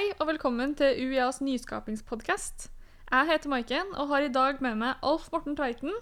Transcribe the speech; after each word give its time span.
Hei 0.00 0.14
og 0.16 0.30
velkommen 0.30 0.70
til 0.72 0.96
UiAs 0.96 1.42
nyskapingspodkast. 1.44 2.70
Jeg 3.10 3.26
heter 3.28 3.50
Maiken 3.52 3.90
og 4.00 4.06
har 4.08 4.24
i 4.24 4.30
dag 4.32 4.62
med 4.64 4.78
meg 4.80 5.02
Alf 5.04 5.26
Morten 5.28 5.52
Tveiten 5.58 5.92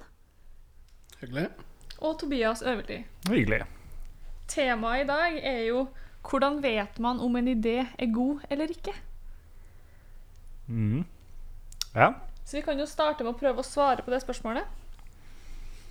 Hyggelig. 1.19 1.49
og 1.99 2.15
Tobias 2.21 2.63
Øverli. 2.63 3.01
Hyggelig. 3.27 3.65
Temaet 4.47 5.03
i 5.03 5.09
dag 5.09 5.41
er 5.43 5.59
jo 5.73 5.83
hvordan 6.23 6.61
vet 6.63 7.03
man 7.03 7.19
om 7.19 7.41
en 7.41 7.51
idé 7.51 7.75
er 7.99 8.15
god 8.15 8.47
eller 8.47 8.71
ikke? 8.71 8.95
Mm. 10.69 11.03
Ja. 11.97 12.13
Så 12.45 12.61
vi 12.61 12.65
kan 12.71 12.79
jo 12.79 12.87
starte 12.87 13.27
med 13.27 13.35
å 13.35 13.41
prøve 13.43 13.67
å 13.67 13.67
svare 13.67 14.07
på 14.07 14.15
det 14.15 14.23
spørsmålet. 14.23 14.63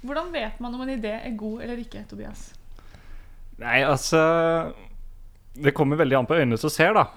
Hvordan 0.07 0.31
vet 0.31 0.63
man 0.63 0.79
om 0.79 0.87
en 0.87 0.95
idé 0.95 1.17
er 1.19 1.35
god 1.35 1.59
eller 1.67 1.83
ikke, 1.83 2.07
Tobias? 2.07 2.53
Nei, 3.59 3.81
altså 3.83 4.71
Det 5.59 5.75
kommer 5.75 5.99
veldig 5.99 6.21
an 6.23 6.27
på 6.29 6.39
øynene 6.39 6.63
som 6.63 6.71
ser, 6.71 6.95
da. 6.95 7.09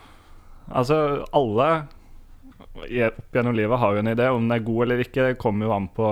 Altså, 0.71 1.27
alle 1.37 1.71
opp 2.81 3.35
gjennom 3.35 3.57
livet 3.57 3.81
har 3.83 3.95
jo 3.95 4.03
en 4.03 4.13
idé. 4.13 4.29
Om 4.31 4.47
den 4.47 4.57
er 4.57 4.65
god 4.67 4.87
eller 4.87 5.03
ikke, 5.05 5.27
det 5.27 5.41
kommer 5.43 5.67
jo 5.67 5.75
an 5.75 5.89
på 5.95 6.09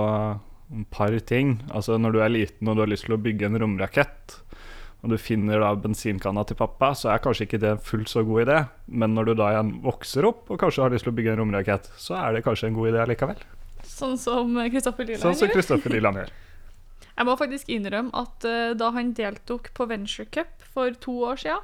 et 0.79 0.89
par 0.93 1.15
ting. 1.25 1.57
Altså, 1.71 1.97
når 1.97 2.15
du 2.15 2.21
er 2.21 2.33
liten 2.33 2.69
og 2.69 2.77
du 2.77 2.83
har 2.83 2.91
lyst 2.91 3.07
til 3.07 3.15
å 3.15 3.21
bygge 3.21 3.47
en 3.47 3.59
romrakett, 3.61 4.35
og 4.99 5.13
du 5.13 5.15
finner 5.21 5.61
da 5.63 5.71
bensinkanna 5.79 6.43
til 6.43 6.59
pappa, 6.59 6.91
så 6.97 7.13
er 7.13 7.21
kanskje 7.23 7.47
ikke 7.47 7.61
det 7.63 7.71
en 7.71 7.83
fullt 7.83 8.11
så 8.11 8.23
god 8.27 8.43
idé. 8.43 8.57
Men 8.91 9.15
når 9.15 9.29
du 9.29 9.33
da 9.39 9.53
igjen 9.53 9.71
vokser 9.85 10.27
opp 10.27 10.51
og 10.51 10.59
kanskje 10.59 10.83
har 10.83 10.91
lyst 10.91 11.07
til 11.07 11.13
å 11.13 11.15
bygge 11.15 11.33
en 11.33 11.41
romrakett, 11.43 11.87
så 11.95 12.17
er 12.19 12.35
det 12.35 12.43
kanskje 12.47 12.67
en 12.67 12.75
god 12.75 12.91
idé 12.91 13.05
likevel. 13.13 13.39
Sånn 13.87 14.19
som 14.19 14.51
Kristoffer 14.69 15.07
Liland 15.07 15.23
Sånn 15.23 15.37
som 15.39 15.47
gjør. 15.47 15.55
Kristoffer 15.55 15.95
Liland 15.95 16.19
gjør. 16.19 16.33
Jeg 17.19 17.27
må 17.27 17.35
faktisk 17.39 17.71
innrømme 17.71 18.15
at 18.15 18.45
uh, 18.47 18.73
da 18.79 18.91
han 18.95 19.13
deltok 19.15 19.71
på 19.75 19.87
Venture 19.87 20.27
Cup 20.31 20.51
for 20.75 20.95
to 21.03 21.15
år 21.31 21.39
siden, 21.39 21.63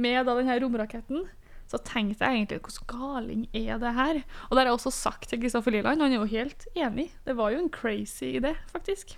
med 0.00 0.24
da 0.28 0.34
denne 0.38 0.56
romraketten, 0.60 1.28
så 1.70 1.78
tenkte 1.86 2.26
jeg 2.26 2.40
egentlig 2.40 2.60
hvordan 2.64 2.88
galing 2.90 3.42
er 3.54 3.78
det 3.78 3.94
her? 3.94 4.20
Og 4.48 4.54
det 4.54 4.62
har 4.62 4.70
jeg 4.70 4.76
også 4.76 4.90
sagt 4.94 5.28
til 5.30 5.40
Kristoffer 5.42 5.74
Liland, 5.74 6.02
han 6.02 6.10
er 6.10 6.18
jo 6.18 6.30
helt 6.32 6.66
enig. 6.74 7.10
Det 7.26 7.36
var 7.38 7.52
jo 7.54 7.60
en 7.62 7.70
crazy 7.70 8.32
idé, 8.40 8.56
faktisk. 8.72 9.14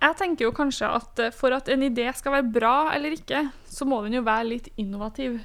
Jeg 0.00 0.16
tenker 0.16 0.46
jo 0.46 0.54
kanskje 0.56 0.88
at 0.88 1.20
eh, 1.20 1.34
for 1.36 1.52
at 1.52 1.68
en 1.68 1.84
idé 1.84 2.06
skal 2.16 2.38
være 2.38 2.52
bra 2.54 2.76
eller 2.94 3.12
ikke, 3.18 3.50
så 3.68 3.84
må 3.84 4.00
den 4.06 4.16
jo 4.16 4.24
være 4.24 4.48
litt 4.48 4.70
innovativ. 4.80 5.36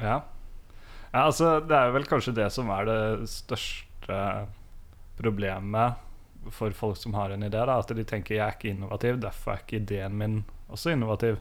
Ja. 0.00 0.16
ja, 1.12 1.20
altså 1.20 1.60
det 1.62 1.76
er 1.78 1.94
vel 1.94 2.08
kanskje 2.10 2.34
det 2.34 2.48
som 2.50 2.72
er 2.74 2.88
det 2.90 3.30
største 3.30 4.18
problemet 5.14 6.02
for 6.50 6.74
folk 6.74 6.98
som 6.98 7.14
har 7.14 7.30
en 7.30 7.46
idé. 7.46 7.62
Da, 7.62 7.78
at 7.78 7.94
de 7.94 8.04
tenker 8.04 8.40
jeg 8.40 8.42
er 8.42 8.58
ikke 8.58 8.74
innovativ, 8.74 9.22
derfor 9.22 9.54
er 9.54 9.62
ikke 9.62 9.78
ideen 9.78 10.18
min 10.18 10.40
også 10.66 10.96
innovativ. 10.96 11.38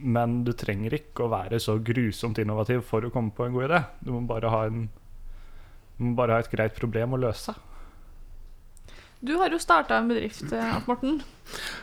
Men 0.00 0.44
du 0.46 0.52
trenger 0.56 0.94
ikke 0.96 1.26
å 1.26 1.30
være 1.32 1.58
så 1.60 1.74
grusomt 1.84 2.38
innovativ 2.40 2.82
for 2.88 3.04
å 3.04 3.10
komme 3.12 3.34
på 3.36 3.44
en 3.46 3.52
god 3.56 3.66
idé. 3.68 3.80
Du 4.00 4.12
må 4.14 4.22
bare 4.28 4.48
ha, 4.52 4.62
en, 4.70 4.86
du 5.98 6.04
må 6.08 6.14
bare 6.16 6.38
ha 6.38 6.44
et 6.44 6.50
greit 6.52 6.74
problem 6.78 7.12
å 7.16 7.20
løse. 7.20 7.52
Du 9.20 9.34
har 9.36 9.52
jo 9.52 9.58
starta 9.60 9.98
en 10.00 10.08
bedrift, 10.08 10.46
eh, 10.56 10.76
Morten. 10.86 11.18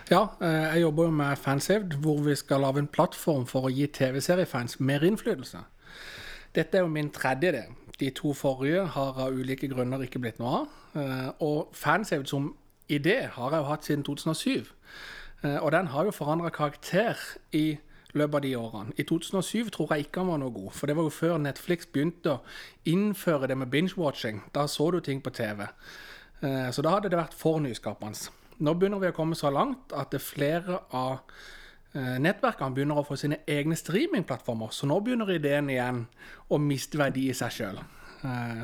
Ja, 0.10 0.24
eh, 0.42 0.74
jeg 0.74 0.82
jobber 0.88 1.04
jo 1.06 1.12
med 1.20 1.38
Fansaved, 1.38 1.94
hvor 2.02 2.24
vi 2.26 2.34
skal 2.36 2.62
lage 2.66 2.80
en 2.82 2.88
plattform 2.90 3.46
for 3.46 3.68
å 3.68 3.74
gi 3.74 3.86
TV-seriefans 3.94 4.80
mer 4.80 5.06
innflytelse. 5.06 5.62
Dette 6.56 6.80
er 6.80 6.82
jo 6.82 6.88
min 6.90 7.12
tredje 7.14 7.52
idé. 7.52 7.66
De 8.00 8.10
to 8.10 8.34
forrige 8.34 8.88
har 8.96 9.20
av 9.22 9.34
ulike 9.38 9.70
grunner 9.70 10.02
ikke 10.06 10.22
blitt 10.22 10.40
noe 10.42 10.64
av. 10.64 10.68
Eh, 10.96 11.30
Og 11.46 11.70
Fansaved 11.78 12.26
som 12.28 12.56
idé 12.90 13.28
har 13.30 13.52
jeg 13.52 13.60
jo 13.62 13.70
hatt 13.70 13.86
siden 13.86 14.04
2007. 14.04 14.66
Eh, 15.44 15.58
Og 15.62 15.72
den 15.72 15.88
har 15.94 16.06
jo 16.06 16.12
forandra 16.12 16.50
karakter 16.50 17.16
i 17.54 17.78
løpet 18.14 18.36
av 18.36 18.42
de 18.42 18.56
årene. 18.58 18.94
I 18.98 19.04
2007 19.04 19.70
tror 19.76 19.94
jeg 19.94 20.08
ikke 20.08 20.24
han 20.24 20.32
var 20.32 20.40
noe 20.42 20.54
god, 20.56 20.72
for 20.76 20.88
det 20.88 20.96
var 20.96 21.08
jo 21.08 21.14
før 21.14 21.38
Netflix 21.42 21.90
begynte 21.92 22.38
å 22.38 22.42
innføre 22.88 23.48
det 23.52 23.58
med 23.58 23.72
binge-watching. 23.74 24.42
Da 24.56 24.68
så 24.68 24.92
du 24.92 25.00
ting 25.02 25.22
på 25.22 25.34
TV. 25.36 25.68
Eh, 26.42 26.72
Så 26.72 26.82
da 26.82 26.96
hadde 26.96 27.10
det 27.10 27.20
vært 27.20 27.34
for 27.34 27.60
nyskapende. 27.60 28.30
Nå 28.60 28.74
begynner 28.74 29.00
vi 29.00 29.12
å 29.12 29.16
komme 29.16 29.36
så 29.36 29.52
langt 29.54 29.94
at 29.94 30.14
er 30.14 30.24
flere 30.24 30.80
av 30.92 31.20
eh, 31.94 32.18
nettverkene 32.22 32.74
begynner 32.74 32.98
å 32.98 33.06
få 33.06 33.16
sine 33.18 33.42
egne 33.48 33.76
streamingplattformer. 33.76 34.72
Så 34.72 34.88
nå 34.88 35.00
begynner 35.02 35.30
ideen 35.34 35.70
igjen 35.70 36.08
å 36.50 36.58
miste 36.58 36.98
verdi 36.98 37.30
i 37.30 37.34
seg 37.38 37.52
sjøl. 37.54 37.84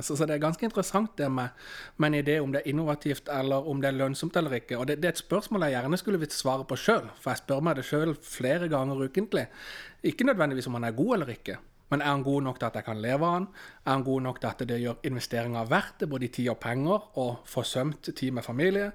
Så, 0.01 0.15
så 0.17 0.25
det 0.25 0.35
er 0.35 0.41
ganske 0.43 0.65
interessant 0.65 1.11
det 1.19 1.27
med, 1.31 1.53
med 2.01 2.09
en 2.09 2.19
idé 2.19 2.37
om 2.41 2.53
det 2.53 2.63
er 2.63 2.71
innovativt 2.71 3.29
eller 3.31 3.67
om 3.69 3.81
det 3.81 3.91
er 3.91 3.99
lønnsomt 3.99 4.37
eller 4.39 4.57
ikke. 4.57 4.79
Og 4.79 4.87
det, 4.89 4.97
det 5.03 5.09
er 5.09 5.17
et 5.17 5.21
spørsmål 5.21 5.67
jeg 5.67 5.77
gjerne 5.77 5.99
skulle 6.01 6.21
visst 6.23 6.39
svare 6.39 6.65
på 6.67 6.77
sjøl, 6.79 7.05
for 7.21 7.33
jeg 7.33 7.43
spør 7.43 7.61
meg 7.67 7.77
det 7.77 7.85
sjøl 7.85 8.15
flere 8.17 8.71
ganger 8.71 9.05
ukentlig. 9.05 9.45
Ikke 10.03 10.25
nødvendigvis 10.25 10.67
om 10.71 10.79
han 10.79 10.89
er 10.89 10.97
god 10.97 11.19
eller 11.19 11.35
ikke. 11.35 11.59
Men 11.93 12.01
er 12.01 12.09
han 12.09 12.23
god 12.25 12.41
nok 12.41 12.57
til 12.57 12.65
at 12.65 12.77
jeg 12.79 12.85
kan 12.87 13.01
leve 13.01 13.27
av 13.27 13.35
han? 13.35 13.43
Er 13.85 13.91
han 13.91 14.03
god 14.07 14.21
nok 14.25 14.39
til 14.41 14.49
at 14.49 14.61
det 14.65 14.79
gjør 14.81 15.03
investeringer 15.05 15.67
verdt 15.69 15.99
det, 16.01 16.07
både 16.09 16.25
i 16.25 16.31
tid 16.33 16.49
og 16.49 16.57
penger, 16.57 17.03
og 17.21 17.43
forsømt 17.45 18.09
tid 18.15 18.31
med 18.33 18.43
familie? 18.43 18.87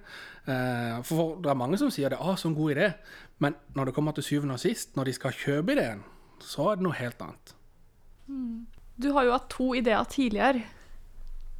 Eh, 0.49 0.97
For 1.07 1.37
det 1.39 1.53
er 1.53 1.61
mange 1.61 1.79
som 1.79 1.93
sier 1.95 2.11
det 2.11 2.19
er 2.19 2.41
så 2.41 2.51
en 2.51 2.57
god 2.59 2.75
idé, 2.75 2.89
men 3.39 3.55
når 3.77 3.85
det 3.85 3.95
kommer 3.95 4.17
til 4.17 4.27
syvende 4.27 4.59
og 4.59 4.65
sist, 4.65 4.97
når 4.97 5.05
de 5.05 5.15
skal 5.15 5.37
kjøpe 5.45 5.77
ideen, 5.77 6.03
så 6.43 6.73
er 6.73 6.81
det 6.81 6.89
noe 6.89 6.99
helt 6.99 7.23
annet. 7.23 7.55
Du 9.03 9.13
har 9.15 9.25
jo 9.25 9.33
hatt 9.37 9.51
to 9.51 9.73
ideer 9.79 10.05
tidligere. 10.11 10.63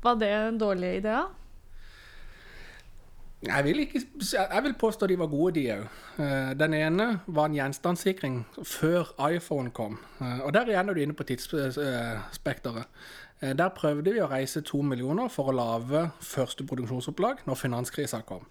Var 0.03 0.15
det 0.19 0.29
en 0.35 0.59
dårlig 0.59 0.97
idé? 1.03 1.19
Jeg 3.47 3.63
vil, 3.65 3.79
ikke, 3.85 4.01
jeg 4.35 4.63
vil 4.65 4.75
påstå 4.75 5.07
de 5.07 5.17
var 5.21 5.29
gode, 5.31 5.53
de 5.61 5.69
òg. 5.71 5.85
Den 6.59 6.75
ene 6.75 7.05
var 7.31 7.47
en 7.47 7.55
gjenstandssikring 7.55 8.41
før 8.67 9.13
iPhone 9.31 9.71
kom. 9.71 9.95
Eh, 10.21 10.41
Og 10.43 10.51
der 10.55 10.67
igjen 10.73 10.89
er 10.91 10.95
du 10.95 11.01
inne 11.05 11.15
på 11.15 11.23
tidsspekteret. 11.29 12.89
Eh, 13.41 13.53
Der 13.55 13.69
prøvde 13.69 14.11
vi 14.13 14.19
å 14.21 14.27
reise 14.31 14.61
to 14.67 14.83
millioner 14.83 15.29
for 15.31 15.53
å 15.53 15.55
lage 15.55 16.11
første 16.21 16.67
produksjonsopplag 16.67 17.47
når 17.47 17.55
finanskrisa 17.63 18.25
kom. 18.27 18.43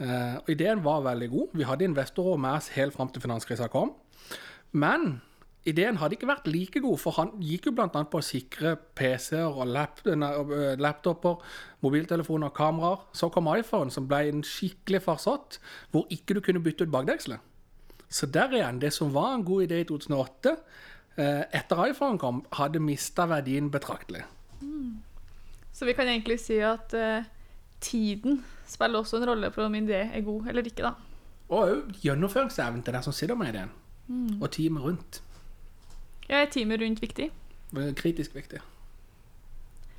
Eh, 0.00 0.34
Og 0.42 0.50
ideen 0.50 0.82
var 0.82 1.06
veldig 1.06 1.30
god. 1.30 1.48
Vi 1.54 1.62
hadde 1.62 1.84
investorer 1.86 2.36
med 2.38 2.58
oss 2.58 2.68
helt 2.74 2.94
fram 2.94 3.08
til 3.08 3.22
finanskrisa 3.22 3.68
kom. 3.70 3.94
Men 4.72 5.20
ideen 5.66 5.98
hadde 6.00 6.16
ikke 6.16 6.28
vært 6.30 6.46
like 6.48 6.80
god, 6.80 6.98
for 7.02 7.16
han 7.18 7.32
gikk 7.42 7.68
jo 7.68 7.74
bl.a. 7.76 7.88
på 7.88 8.20
å 8.20 8.24
sikre 8.24 8.76
PC-er 8.98 9.48
og 9.48 9.66
lap 9.68 10.00
øh, 10.06 10.76
laptoper, 10.78 11.42
mobiltelefoner 11.84 12.50
og 12.50 12.56
kameraer. 12.56 13.04
Så 13.12 13.30
kom 13.34 13.50
iPhone, 13.52 13.90
som 13.90 14.08
ble 14.08 14.22
en 14.30 14.44
skikkelig 14.46 15.02
farsott, 15.04 15.58
hvor 15.92 16.06
ikke 16.14 16.38
du 16.38 16.42
kunne 16.44 16.62
bytte 16.64 16.86
ut 16.86 16.94
bakdekselet. 16.94 17.44
Så 18.08 18.26
der 18.32 18.54
igjen, 18.56 18.80
det 18.80 18.94
som 18.96 19.12
var 19.12 19.34
en 19.34 19.44
god 19.44 19.66
idé 19.66 19.82
i 19.82 19.88
2008, 19.88 20.54
eh, 21.18 21.42
etter 21.60 21.84
iPhone 21.90 22.18
kom, 22.18 22.44
hadde 22.56 22.80
mista 22.80 23.28
verdien 23.28 23.68
betraktelig. 23.70 24.24
Så 25.78 25.86
vi 25.86 25.94
kan 25.94 26.08
egentlig 26.08 26.40
si 26.42 26.56
at 26.64 26.94
uh, 26.98 27.26
tiden 27.80 28.40
spiller 28.66 28.98
også 28.98 29.20
en 29.20 29.28
rolle 29.28 29.50
på 29.54 29.62
om 29.62 29.74
en 29.74 29.86
idé 29.86 30.00
er 30.10 30.24
god 30.26 30.48
eller 30.50 30.66
ikke, 30.66 30.88
da. 30.88 30.90
Og 31.48 31.60
òg 31.60 32.00
gjennomføringsevnen 32.02 32.82
til 32.82 32.96
den 32.96 33.04
som 33.06 33.14
sitter 33.14 33.38
med 33.38 33.52
ideen, 33.52 33.70
og 34.42 34.50
teamet 34.52 34.82
rundt. 34.82 35.20
Ja, 36.28 36.42
er 36.42 36.50
teamet 36.52 36.80
rundt 36.82 37.02
viktig? 37.02 37.30
Kritisk 37.96 38.34
viktig. 38.36 38.60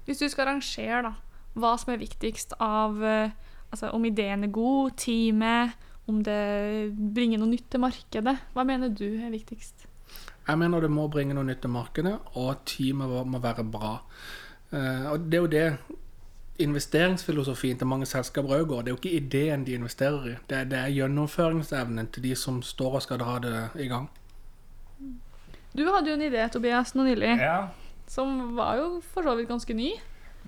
Hvis 0.06 0.18
du 0.22 0.28
skal 0.30 0.50
rangere 0.50 1.02
da, 1.06 1.14
hva 1.60 1.76
som 1.78 1.94
er 1.94 2.02
viktigst 2.02 2.56
av 2.62 3.04
eh, 3.06 3.32
altså, 3.72 3.92
om 3.94 4.06
ideen 4.06 4.46
er 4.46 4.54
god, 4.54 4.96
teamet, 4.98 5.76
om 6.10 6.24
det 6.26 6.96
bringer 6.98 7.42
noe 7.42 7.52
nytt 7.52 7.70
til 7.70 7.84
markedet, 7.84 8.36
hva 8.56 8.66
mener 8.66 8.90
du 8.90 9.06
er 9.08 9.30
viktigst? 9.34 9.86
Jeg 10.48 10.58
mener 10.58 10.82
det 10.82 10.90
må 10.90 11.06
bringe 11.14 11.36
noe 11.38 11.46
nytt 11.46 11.62
til 11.62 11.74
markedet, 11.74 12.16
og 12.34 12.64
teamet 12.66 13.26
må- 13.30 13.42
være 13.42 13.64
bra. 13.64 14.00
Eh, 14.72 15.06
og 15.12 15.30
det 15.30 15.38
er 15.38 15.42
jo 15.42 15.48
det 15.48 15.78
investeringsfilosofien 16.60 17.78
til 17.78 17.88
mange 17.88 18.06
selskaper 18.06 18.58
òg 18.58 18.66
går. 18.68 18.82
Det 18.82 18.92
er 18.92 18.96
jo 18.96 19.02
ikke 19.02 19.18
ideen 19.22 19.66
de 19.66 19.78
investerer 19.78 20.26
i, 20.28 20.36
det 20.50 20.58
er, 20.58 20.64
det 20.64 20.80
er 20.80 20.96
gjennomføringsevnen 20.98 22.10
til 22.12 22.24
de 22.24 22.36
som 22.36 22.62
står 22.62 22.98
og 23.00 23.02
skal 23.06 23.22
dra 23.22 23.38
det 23.40 23.70
i 23.80 23.88
gang. 23.88 24.10
Du 25.76 25.84
hadde 25.92 26.10
jo 26.10 26.16
en 26.18 26.26
idé, 26.26 26.42
Tobias, 26.52 26.94
nå 26.98 27.04
nylig, 27.06 27.36
Ja. 27.40 27.70
som 28.10 28.56
var 28.58 28.78
jo 28.80 29.02
for 29.14 29.24
så 29.24 29.36
vidt 29.38 29.50
ganske 29.50 29.76
ny. 29.76 29.92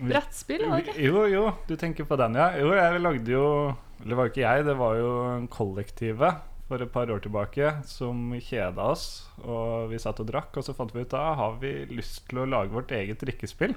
Brettspill, 0.01 0.63
var 0.69 0.81
det 0.81 0.87
ikke? 0.95 1.03
Jo, 1.03 1.25
jo, 1.29 1.43
du 1.67 1.75
tenker 1.77 2.05
på 2.09 2.17
den, 2.17 2.33
ja. 2.39 2.47
Jo, 2.57 2.71
jeg 2.73 3.01
lagde 3.03 3.27
jo 3.29 3.75
Eller 4.01 4.09
det 4.09 4.17
var 4.17 4.29
ikke 4.31 4.41
jeg, 4.41 4.65
det 4.65 4.73
var 4.79 4.95
jo 4.97 5.11
kollektivet 5.53 6.39
for 6.67 6.81
et 6.81 6.91
par 6.91 7.05
år 7.11 7.19
tilbake 7.21 7.67
som 7.85 8.31
kjeda 8.33 8.81
oss. 8.95 9.27
Og 9.45 9.91
vi 9.91 9.99
satt 10.01 10.19
og 10.23 10.25
drakk, 10.31 10.55
og 10.57 10.63
så 10.65 10.73
fant 10.73 10.89
vi 10.95 11.03
ut 11.03 11.11
da 11.13 11.35
har 11.37 11.59
vi 11.61 11.85
lyst 11.91 12.23
til 12.31 12.39
å 12.41 12.47
lage 12.49 12.73
vårt 12.73 12.89
eget 12.97 13.19
drikkespill. 13.21 13.75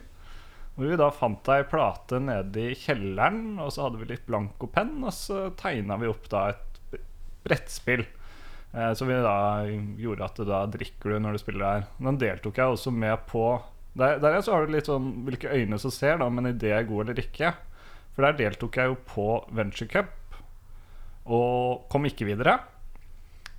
Hvor 0.78 0.88
vi 0.88 0.96
da 0.96 1.10
fant 1.12 1.46
ei 1.52 1.60
plate 1.68 2.22
nede 2.24 2.70
i 2.70 2.74
kjelleren, 2.78 3.58
og 3.60 3.68
så 3.74 3.84
hadde 3.84 4.00
vi 4.00 4.08
litt 4.14 4.24
blankopenn, 4.26 5.04
og 5.04 5.12
så 5.12 5.50
tegna 5.60 5.98
vi 6.00 6.08
opp 6.08 6.24
da 6.32 6.46
et 6.54 6.80
brettspill. 7.44 8.06
Eh, 8.74 8.92
Så 8.98 9.06
vi 9.06 9.14
da 9.22 9.36
gjorde 10.00 10.24
at 10.26 10.40
da 10.48 10.64
drikker 10.66 11.14
du 11.14 11.20
når 11.22 11.36
du 11.36 11.42
spiller 11.44 11.64
her. 11.68 11.86
Den 12.02 12.18
deltok 12.18 12.58
jeg 12.58 12.74
også 12.74 12.90
med 12.92 13.16
på 13.30 13.44
Der, 13.96 14.18
der 14.18 14.40
så 14.42 14.56
har 14.56 14.66
du 14.66 14.72
litt 14.74 14.88
sånn 14.90 15.22
hvilke 15.26 15.52
øyne 15.54 15.78
som 15.78 15.92
ser 15.94 16.18
da, 16.18 16.26
men 16.28 16.46
en 16.48 16.56
idé 16.56 16.72
er 16.74 16.86
god 16.88 17.04
eller 17.04 17.20
ikke. 17.22 17.52
For 18.16 18.26
der 18.26 18.38
deltok 18.40 18.74
jeg 18.80 18.90
jo 18.90 18.96
på 19.06 19.26
Venture 19.54 19.86
Cup 19.90 20.40
og 21.24 21.86
kom 21.92 22.04
ikke 22.08 22.26
videre. 22.26 22.58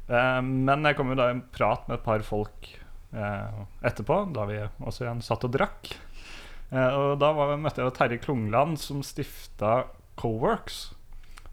Eh, 0.09 0.41
men 0.43 0.83
jeg 0.85 0.97
kom 0.99 1.09
jo 1.13 1.15
da 1.17 1.29
i 1.31 1.37
en 1.37 1.45
prat 1.55 1.87
med 1.87 1.97
et 1.97 2.03
par 2.05 2.19
folk 2.27 2.67
eh, 3.15 3.63
etterpå, 3.87 4.19
da 4.35 4.43
vi 4.49 4.59
også 4.83 5.05
igjen 5.07 5.23
satt 5.25 5.47
og 5.47 5.55
drakk. 5.55 5.93
Eh, 6.75 6.91
og 6.99 7.15
da 7.23 7.31
var, 7.33 7.55
møtte 7.57 7.81
jeg 7.81 7.95
Terje 7.95 8.19
Klungland, 8.21 8.77
som 8.81 8.99
stifta 9.07 9.85
Coworks. 10.19 10.89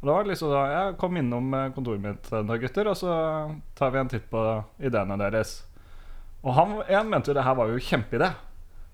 Og 0.02 0.08
da 0.08 0.14
var 0.16 0.24
det 0.24 0.32
liksom 0.32 0.50
da 0.50 0.62
Jeg 0.66 0.94
kom 0.98 1.18
innom 1.18 1.52
eh, 1.54 1.68
kontoret 1.74 2.02
mitt 2.02 2.26
da, 2.26 2.56
gutter, 2.58 2.88
og 2.90 2.98
så 2.98 3.12
tar 3.78 3.92
vi 3.94 4.00
en 4.00 4.10
titt 4.10 4.26
på 4.32 4.40
ideene 4.82 5.18
deres. 5.20 5.60
Og 6.42 6.56
han 6.56 6.80
en 6.82 7.10
mente 7.10 7.30
jo 7.30 7.36
det 7.38 7.44
her 7.46 7.54
var 7.54 7.70
jo 7.70 7.78
kjempeidé. 7.78 8.32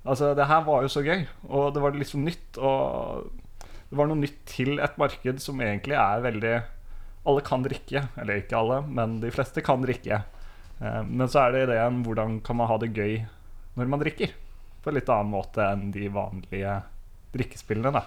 Altså, 0.05 0.35
det 0.37 0.47
her 0.49 0.67
var 0.67 0.85
jo 0.85 0.91
så 0.93 1.01
gøy, 1.05 1.25
og 1.49 1.73
det 1.75 1.83
var 1.83 1.97
så 2.05 2.21
nytt. 2.21 2.61
Og 2.61 3.31
det 3.89 3.97
var 3.97 4.11
noe 4.11 4.21
nytt 4.21 4.43
til 4.53 4.77
et 4.85 5.01
marked 5.01 5.41
som 5.41 5.65
egentlig 5.65 5.97
er 5.97 6.27
veldig 6.29 6.57
Alle 7.29 7.45
kan 7.45 7.65
drikke. 7.65 8.05
Eller 8.21 8.43
ikke 8.43 8.61
alle, 8.61 8.83
men 8.85 9.19
de 9.25 9.33
fleste 9.33 9.65
kan 9.65 9.81
drikke. 9.85 10.21
Eh, 10.79 11.01
men 11.09 11.25
så 11.29 11.47
er 11.47 11.57
det 11.57 11.65
ideen 11.71 12.05
hvordan 12.05 12.39
kan 12.45 12.61
man 12.61 12.69
ha 12.69 12.77
det 12.85 12.93
gøy 12.93 13.23
når 13.81 13.91
man 13.91 14.05
drikker? 14.05 14.37
På 14.85 14.93
en 14.93 15.01
litt 15.01 15.09
annen 15.09 15.33
måte 15.33 15.65
enn 15.65 15.89
de 15.93 16.13
vanlige 16.13 16.79
drikkespillene, 17.33 17.97
da. 17.97 18.05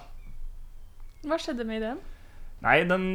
Hva 1.26 1.38
skjedde 1.38 1.66
med 1.66 1.82
ideen? 1.82 2.00
Nei, 2.62 2.76
den 2.86 3.06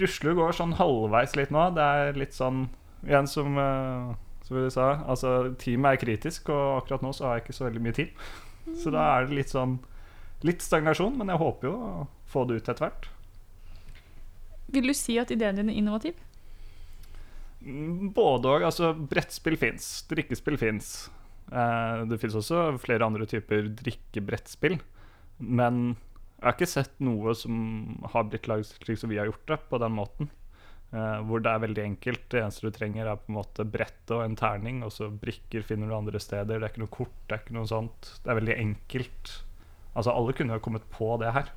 rusler 0.00 0.32
og 0.32 0.40
går 0.40 0.56
sånn 0.56 0.78
halvveis 0.78 1.36
litt 1.36 1.52
nå. 1.52 1.66
Det 1.76 1.84
er 1.84 2.18
litt 2.18 2.36
sånn 2.36 2.66
Igjen 3.06 3.28
som, 3.30 3.54
uh, 3.54 4.16
som 4.42 4.56
du 4.58 4.72
sa, 4.74 4.88
altså 5.06 5.52
teamet 5.62 5.94
er 5.94 6.00
kritisk, 6.02 6.48
og 6.50 6.80
akkurat 6.80 7.04
nå 7.04 7.12
så 7.14 7.28
har 7.28 7.36
jeg 7.36 7.44
ikke 7.44 7.54
så 7.54 7.68
veldig 7.68 7.82
mye 7.84 7.94
tid. 7.94 8.24
Så 8.80 8.90
da 8.90 9.04
er 9.12 9.28
det 9.28 9.38
litt 9.38 9.52
sånn 9.54 9.78
Litt 10.46 10.62
stagnasjon, 10.62 11.16
men 11.18 11.30
jeg 11.32 11.40
håper 11.40 11.66
jo 11.66 11.76
å 11.82 11.92
få 12.30 12.44
det 12.46 12.60
ut 12.60 12.68
etter 12.70 12.84
hvert. 12.84 13.08
Vil 14.70 14.86
du 14.86 14.94
si 14.94 15.16
at 15.18 15.32
ideen 15.34 15.58
din 15.58 15.72
er 15.72 15.78
innovativ? 15.80 16.18
Mm, 17.64 18.12
Både 18.14 18.52
og. 18.52 18.66
Altså, 18.68 18.92
brettspill 18.94 19.56
fins. 19.58 19.88
Drikkespill 20.10 20.58
fins. 20.60 21.08
Eh, 21.50 22.04
det 22.06 22.20
fins 22.22 22.36
også 22.38 22.68
flere 22.82 23.08
andre 23.08 23.26
typer 23.26 23.66
drikkebrettspill. 23.80 24.78
Men 25.38 25.96
jeg 26.38 26.46
har 26.46 26.54
ikke 26.54 26.68
sett 26.70 26.92
noe 27.02 27.34
som 27.34 27.54
har 28.12 28.28
blitt 28.30 28.46
lagd 28.46 28.68
slik 28.70 28.98
som 29.00 29.10
vi 29.10 29.18
har 29.18 29.26
gjort 29.26 29.46
det, 29.50 29.58
på 29.70 29.78
den 29.82 29.92
måten. 29.96 30.28
Eh, 30.92 31.18
hvor 31.28 31.42
det 31.44 31.50
er 31.50 31.58
veldig 31.66 31.82
enkelt. 31.84 32.22
Det 32.32 32.40
eneste 32.40 32.64
du 32.64 32.70
trenger, 32.72 33.06
er 33.10 33.18
på 33.20 33.28
en 33.32 33.36
måte 33.40 33.66
brettet 33.68 34.14
og 34.16 34.22
en 34.24 34.36
terning, 34.38 34.78
og 34.86 34.92
så 34.94 35.10
brikker 35.10 35.66
finner 35.66 35.90
du 35.90 35.96
andre 35.98 36.20
steder. 36.22 36.58
Det 36.60 36.64
er 36.64 36.70
ikke 36.72 36.84
noe 36.84 36.94
kort, 36.94 37.16
det 37.28 37.34
er 37.36 37.42
ikke 37.42 37.56
noe 37.58 37.68
sånt. 37.68 38.12
Det 38.24 38.30
er 38.32 38.38
veldig 38.38 38.56
enkelt. 38.62 39.32
Altså, 39.98 40.14
alle 40.14 40.32
kunne 40.38 40.54
jo 40.56 40.62
kommet 40.64 40.86
på 40.94 41.10
det 41.20 41.34
her. 41.34 41.50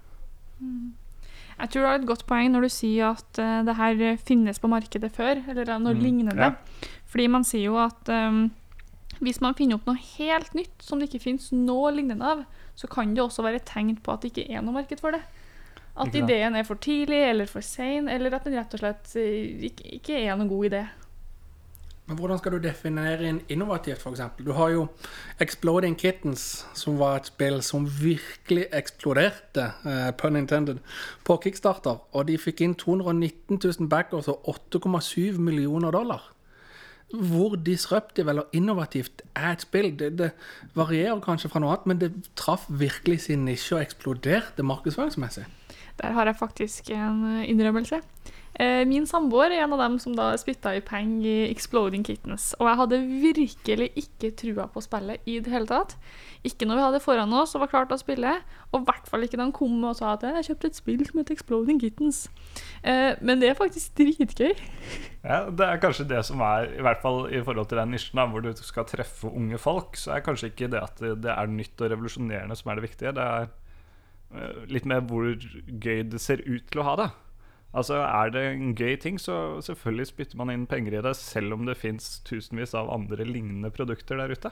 Jeg 0.61 1.69
tror 1.69 1.83
du 1.83 1.87
har 1.89 1.99
et 1.99 2.07
godt 2.09 2.25
poeng 2.29 2.49
når 2.53 2.65
du 2.65 2.71
sier 2.73 3.11
at 3.13 3.39
uh, 3.41 3.61
det 3.67 3.75
her 3.77 4.01
finnes 4.25 4.59
på 4.61 4.69
markedet 4.71 5.11
før, 5.13 5.41
eller 5.51 5.77
noe 5.77 5.93
Mm, 5.93 6.01
lignende. 6.01 6.35
ja. 6.37 6.55
Fordi 7.11 7.27
man 7.27 7.43
sier 7.45 7.67
jo 7.69 7.77
at 7.77 8.09
um, 8.09 8.49
hvis 9.21 9.41
man 9.43 9.53
finner 9.57 9.77
opp 9.77 9.85
noe 9.85 9.99
helt 10.17 10.53
nytt 10.57 10.81
som 10.81 10.99
det 10.99 11.09
ikke 11.09 11.23
finnes 11.27 11.51
noe 11.53 11.91
lignende 11.93 12.25
av, 12.25 12.45
så 12.81 12.89
kan 12.89 13.13
det 13.13 13.21
også 13.23 13.45
være 13.45 13.61
et 13.61 13.69
tegn 13.69 13.93
på 14.01 14.15
at 14.15 14.23
det 14.23 14.33
ikke 14.33 14.49
er 14.49 14.65
noe 14.65 14.79
marked 14.81 15.01
for 15.03 15.13
det. 15.13 15.21
At 16.01 16.15
ideen 16.15 16.55
er 16.55 16.63
for 16.65 16.79
tidlig 16.81 17.19
eller 17.27 17.49
for 17.51 17.61
sein, 17.61 18.07
eller 18.09 18.33
at 18.33 18.47
den 18.47 18.55
rett 18.57 18.73
og 18.73 18.81
slett 18.81 19.11
eh, 19.19 19.67
ikke, 19.67 19.89
ikke 19.99 20.17
er 20.23 20.37
noen 20.39 20.49
god 20.49 20.69
idé. 20.71 20.81
Men 22.09 22.17
hvordan 22.17 22.39
skal 22.41 22.55
du 22.55 22.63
definere 22.63 23.27
en 23.27 23.41
innovativt, 23.51 24.01
f.eks.? 24.01 24.21
Du 24.43 24.51
har 24.57 24.71
jo 24.73 24.87
Exploding 25.39 25.95
Kittens, 25.99 26.65
som 26.73 26.97
var 26.99 27.19
et 27.19 27.29
spill 27.29 27.61
som 27.63 27.85
virkelig 27.87 28.65
eksploderte, 28.75 29.67
eh, 29.87 30.09
pun 30.17 30.39
intended, 30.39 30.81
på 31.27 31.37
Kickstarter. 31.43 32.01
Og 32.11 32.27
de 32.27 32.39
fikk 32.41 32.65
inn 32.65 32.75
219 32.75 33.59
000 33.61 33.91
backers 33.91 34.31
og 34.31 34.49
8,7 34.73 35.37
millioner 35.39 35.93
dollar. 35.95 36.31
Hvor 37.11 37.55
disruptive 37.59 38.29
eller 38.29 38.49
innovativt 38.55 39.23
er 39.35 39.51
et 39.51 39.65
spill? 39.65 39.91
Det, 39.99 40.11
det 40.19 40.31
varierer 40.77 41.19
kanskje 41.23 41.51
fra 41.51 41.61
noe 41.63 41.73
annet, 41.73 41.89
men 41.89 42.01
det 42.01 42.11
traff 42.39 42.67
virkelig 42.69 43.25
sin 43.27 43.45
nisje 43.45 43.75
og 43.77 43.83
eksploderte 43.83 44.63
markedsføringsmessig. 44.63 45.45
Der 45.99 46.11
har 46.15 46.25
jeg 46.25 46.39
faktisk 46.39 46.89
en 46.95 47.25
eh, 47.41 47.49
innrømmelse. 47.51 48.01
Eh, 48.59 48.83
Min 48.85 49.05
samboer 49.07 49.51
er 49.55 49.63
en 49.63 49.73
av 49.73 49.79
dem 49.79 49.95
som 49.99 50.13
da 50.15 50.31
spytta 50.37 50.73
i 50.75 50.81
penger 50.83 51.23
i 51.29 51.51
Exploding 51.53 52.03
Kittens. 52.05 52.49
Og 52.59 52.67
jeg 52.67 52.79
hadde 52.81 52.99
virkelig 53.23 53.87
ikke 53.95 54.31
trua 54.37 54.65
på 54.71 54.83
spillet 54.83 55.23
i 55.25 55.37
det 55.39 55.53
hele 55.53 55.69
tatt. 55.69 55.95
Ikke 56.43 56.65
når 56.67 56.75
vi 56.77 56.83
hadde 56.83 56.97
det 56.97 57.03
foran 57.05 57.33
oss 57.37 57.53
og 57.55 57.61
var 57.63 57.71
klart 57.71 57.93
å 57.95 57.99
spille, 58.01 58.33
og 58.73 58.81
i 58.81 58.87
hvert 58.89 59.07
fall 59.07 59.23
ikke 59.23 59.37
da 59.39 59.45
han 59.45 59.53
kom 59.55 59.77
og 59.87 59.95
sa 59.95 60.15
at 60.15 60.25
jeg 60.25 60.47
kjøpte 60.49 60.71
et 60.71 60.79
spill 60.79 61.03
som 61.07 61.21
heter 61.21 61.37
Exploding 61.37 61.79
Kittens. 61.81 62.25
Eh, 62.83 63.13
Men 63.21 63.39
det 63.39 63.49
er 63.51 63.59
faktisk 63.59 63.95
dritgøy. 64.01 64.53
Ja, 65.21 65.43
Det 65.53 65.61
er 65.61 65.77
kanskje 65.77 66.07
det 66.09 66.23
som 66.25 66.41
er, 66.41 66.71
i 66.79 66.81
hvert 66.81 66.97
fall 67.03 67.27
i 67.29 67.43
forhold 67.45 67.67
til 67.69 67.77
den 67.77 67.91
nisjen 67.93 68.17
da, 68.17 68.23
hvor 68.25 68.41
du 68.41 68.49
skal 68.57 68.87
treffe 68.89 69.29
unge 69.29 69.59
folk, 69.61 69.93
så 69.95 70.15
er 70.15 70.23
kanskje 70.25 70.49
ikke 70.49 70.71
det 70.73 70.81
at 70.81 70.97
det, 70.97 71.29
er 71.29 71.45
nytt 71.45 71.77
og 71.77 71.91
revolusjonerende 71.93 72.57
som 72.57 72.71
er 72.73 72.79
det 72.81 72.87
viktige. 72.89 73.13
Det 73.13 73.21
er 73.21 73.51
litt 74.71 74.85
med 74.87 75.09
hvor 75.09 75.27
gøy 75.67 76.03
det 76.07 76.21
ser 76.23 76.43
ut 76.47 76.63
til 76.71 76.81
å 76.81 76.87
ha 76.87 76.95
det. 76.99 77.09
Altså 77.73 78.01
Er 78.03 78.29
det 78.29 78.41
en 78.51 78.75
gøy 78.75 78.95
ting, 78.99 79.19
så 79.19 79.61
selvfølgelig 79.63 80.07
spytter 80.07 80.37
man 80.37 80.49
inn 80.51 80.67
penger 80.67 80.97
i 80.99 81.03
det, 81.03 81.15
selv 81.15 81.53
om 81.53 81.65
det 81.65 81.77
fins 81.79 82.19
tusenvis 82.27 82.73
av 82.75 82.91
andre 82.91 83.23
lignende 83.23 83.71
produkter 83.71 84.19
der 84.19 84.31
ute. 84.31 84.51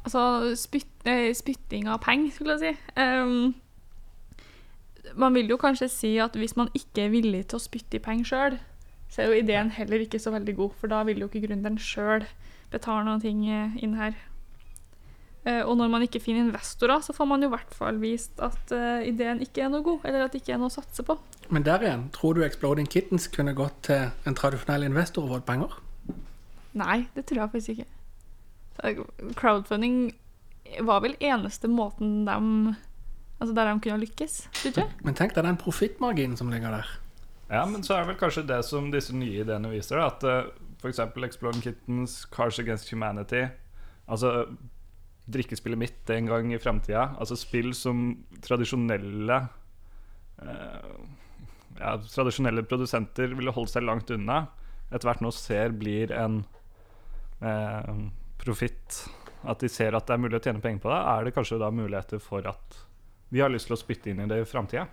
Altså 0.00 0.54
spytt, 0.56 0.88
eh, 1.04 1.34
spytting 1.34 1.88
av 1.88 2.00
penger, 2.00 2.30
skulle 2.32 2.56
jeg 2.56 2.76
si. 2.76 3.00
Um, 3.02 3.54
man 5.16 5.34
vil 5.34 5.48
jo 5.48 5.56
kanskje 5.56 5.88
si 5.88 6.16
at 6.18 6.36
hvis 6.36 6.56
man 6.56 6.68
ikke 6.74 7.04
er 7.04 7.12
villig 7.12 7.46
til 7.48 7.58
å 7.58 7.64
spytte 7.64 7.96
i 7.98 8.04
penger 8.04 8.24
sjøl, 8.24 8.58
så 9.10 9.22
er 9.22 9.26
jo 9.26 9.42
ideen 9.42 9.70
heller 9.70 10.00
ikke 10.00 10.18
så 10.18 10.30
veldig 10.30 10.56
god, 10.56 10.70
for 10.80 10.86
da 10.86 11.02
vil 11.04 11.20
jo 11.20 11.28
ikke 11.28 11.46
gründeren 11.48 11.78
sjøl 11.78 12.24
betale 12.70 13.04
noen 13.04 13.20
ting 13.20 13.44
eh, 13.50 13.76
inn 13.82 13.98
her. 13.98 14.16
Eh, 15.48 15.62
og 15.64 15.76
når 15.80 15.88
man 15.88 16.02
ikke 16.04 16.20
finner 16.20 16.44
investorer, 16.44 17.00
så 17.00 17.14
får 17.16 17.28
man 17.30 17.40
jo 17.40 17.48
i 17.48 17.54
hvert 17.54 17.72
fall 17.72 18.00
vist 18.02 18.40
at 18.44 18.72
eh, 18.76 19.06
ideen 19.08 19.40
ikke 19.40 19.64
er 19.64 19.70
noe 19.72 19.84
god, 19.84 20.02
eller 20.04 20.26
at 20.26 20.34
det 20.34 20.42
ikke 20.42 20.52
er 20.56 20.60
noe 20.60 20.68
å 20.68 20.74
satse 20.74 21.04
på. 21.06 21.16
Men 21.48 21.64
der 21.64 21.86
igjen, 21.86 22.08
tror 22.12 22.36
du 22.36 22.42
Exploding 22.44 22.88
Kittens 22.92 23.28
kunne 23.32 23.56
gått 23.56 23.78
til 23.88 24.10
en 24.28 24.36
tradisjonell 24.36 24.84
investor 24.90 25.24
og 25.24 25.38
fått 25.38 25.46
penger? 25.48 25.78
Nei, 26.76 27.06
det 27.16 27.24
tror 27.30 27.40
jeg 27.40 27.54
faktisk 27.54 27.72
ikke. 27.74 27.88
Eh, 28.84 29.00
Crowdfunding 29.40 30.02
var 30.86 31.00
vel 31.06 31.16
eneste 31.18 31.70
måten 31.72 32.22
de 32.28 32.76
Altså 33.40 33.54
der 33.56 33.70
de 33.70 33.80
kunne 33.80 34.02
lykkes, 34.02 34.34
tror 34.52 34.72
du 34.76 34.78
ikke? 34.82 34.98
Men 35.00 35.14
tenk 35.16 35.30
deg 35.32 35.46
den 35.46 35.56
profittmarginen 35.56 36.36
som 36.36 36.50
ligger 36.52 36.74
der. 36.74 36.90
Ja, 37.48 37.62
men 37.64 37.80
så 37.80 37.94
er 37.94 38.02
det 38.02 38.10
vel 38.10 38.18
kanskje 38.20 38.42
det 38.44 38.58
som 38.68 38.90
disse 38.92 39.14
nye 39.16 39.46
ideene 39.46 39.70
viser. 39.72 39.96
At 39.96 40.20
f.eks. 40.82 41.00
Exploding 41.00 41.64
Kittens, 41.64 42.18
Cars 42.28 42.58
Against 42.60 42.92
Humanity 42.92 43.46
Altså 44.10 44.44
drikkespillet 45.32 45.78
mitt 45.80 46.10
en 46.12 46.28
gang 46.30 46.52
i 46.54 46.60
framtida. 46.60 47.10
Altså 47.20 47.38
spill 47.38 47.72
som 47.76 48.12
tradisjonelle 48.44 49.38
eh, 50.42 50.92
ja, 51.80 51.94
Tradisjonelle 52.04 52.64
produsenter 52.68 53.32
ville 53.36 53.54
holdt 53.56 53.74
seg 53.74 53.86
langt 53.86 54.10
unna. 54.14 54.44
Etter 54.90 55.08
hvert 55.08 55.24
nå 55.24 55.32
ser 55.34 55.74
blir 55.78 56.12
en 56.12 56.42
eh, 57.40 58.06
profitt. 58.42 59.04
At 59.48 59.62
de 59.64 59.70
ser 59.72 59.96
at 59.96 60.08
det 60.08 60.16
er 60.16 60.22
mulig 60.22 60.36
å 60.36 60.44
tjene 60.44 60.60
penger 60.60 60.84
på 60.84 60.92
det, 60.92 61.00
er 61.00 61.24
det 61.24 61.34
kanskje 61.36 61.60
da 61.62 61.70
muligheter 61.72 62.20
for 62.20 62.44
at 62.50 62.80
de 63.30 63.40
har 63.40 63.52
lyst 63.52 63.70
til 63.70 63.76
å 63.76 63.80
spytte 63.80 64.10
inn 64.10 64.20
i 64.20 64.28
det 64.28 64.42
i 64.42 64.48
framtida. 64.48 64.88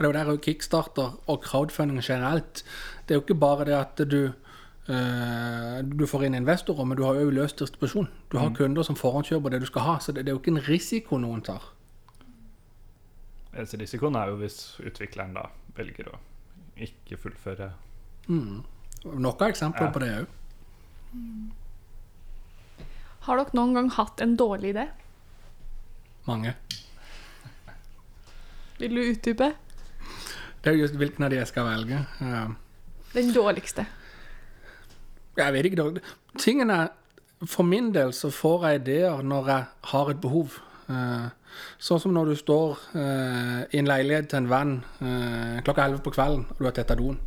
det 0.00 0.06
er 0.06 0.24
jo 0.24 0.32
der 0.32 0.44
kickstarter 0.44 1.18
og 1.28 1.42
crowdfunding 1.44 2.00
generelt. 2.00 2.64
Det 3.04 3.14
er 3.14 3.20
jo 3.20 3.24
ikke 3.26 3.42
bare 3.42 3.66
det 3.68 3.76
at 3.76 4.00
du 4.08 4.32
du 4.90 6.06
får 6.10 6.24
inn 6.26 6.34
investorer, 6.34 6.84
men 6.88 6.96
du 6.98 7.04
har 7.06 7.14
jo 7.20 7.30
løst 7.30 7.60
distribusjon. 7.62 8.08
Du 8.32 8.38
har 8.38 8.50
kunder 8.56 8.82
som 8.86 8.96
forhåndskjøper 8.98 9.50
det 9.54 9.60
du 9.62 9.66
skal 9.68 9.82
ha, 9.86 9.98
så 10.02 10.12
det, 10.12 10.24
det 10.26 10.32
er 10.32 10.34
jo 10.36 10.40
ikke 10.42 10.54
en 10.56 10.64
risiko 10.66 11.18
noen 11.22 11.42
tar. 11.46 11.62
Så 13.66 13.78
risikoen 13.80 14.16
er 14.16 14.30
jo 14.32 14.36
hvis 14.40 14.58
utvikleren 14.82 15.34
da 15.36 15.48
velger 15.76 16.10
å 16.14 16.18
ikke 16.80 17.18
fullføre 17.20 17.72
Mm. 18.30 18.60
Noen 19.04 19.40
eksempler 19.48 19.86
Ja. 19.88 19.90
på 19.90 20.00
det 20.02 20.10
òg. 20.20 20.26
Har 23.26 23.36
dere 23.40 23.56
noen 23.58 23.74
gang 23.74 23.88
hatt 23.90 24.20
en 24.20 24.36
dårlig 24.36 24.74
idé? 24.74 24.84
Mange. 26.28 26.54
Vil 28.78 28.94
du 28.94 29.00
utdype? 29.02 29.50
Det 30.62 30.70
er 30.70 30.76
jo 30.76 30.84
just 30.84 30.94
hvilken 31.00 31.24
av 31.26 31.30
de 31.32 31.36
jeg 31.40 31.48
skal 31.50 31.64
velge. 31.68 32.06
Eh, 32.20 32.48
Den 33.14 33.32
dårligste. 33.34 33.86
Jeg 35.46 35.56
vet 35.56 35.70
ikke. 35.70 35.88
Det. 35.96 36.02
Tingen 36.38 36.72
For 37.46 37.64
min 37.64 37.94
del 37.94 38.12
så 38.12 38.28
får 38.30 38.66
jeg 38.68 38.80
ideer 38.80 39.22
når 39.22 39.46
jeg 39.48 39.64
har 39.92 40.10
et 40.10 40.20
behov. 40.20 40.58
Eh, 40.90 41.28
sånn 41.80 42.00
som 42.02 42.12
når 42.12 42.32
du 42.32 42.36
står 42.36 42.78
eh, 43.00 43.60
i 43.72 43.80
en 43.80 43.88
leilighet 43.88 44.28
til 44.28 44.42
en 44.42 44.50
venn 44.50 44.76
eh, 45.00 45.60
klokka 45.64 45.86
11 45.86 46.02
på 46.04 46.12
kvelden, 46.12 46.44
og 46.50 46.60
du 46.60 46.68
har 46.68 46.76
tetta 46.76 46.98
doen. 46.98 47.18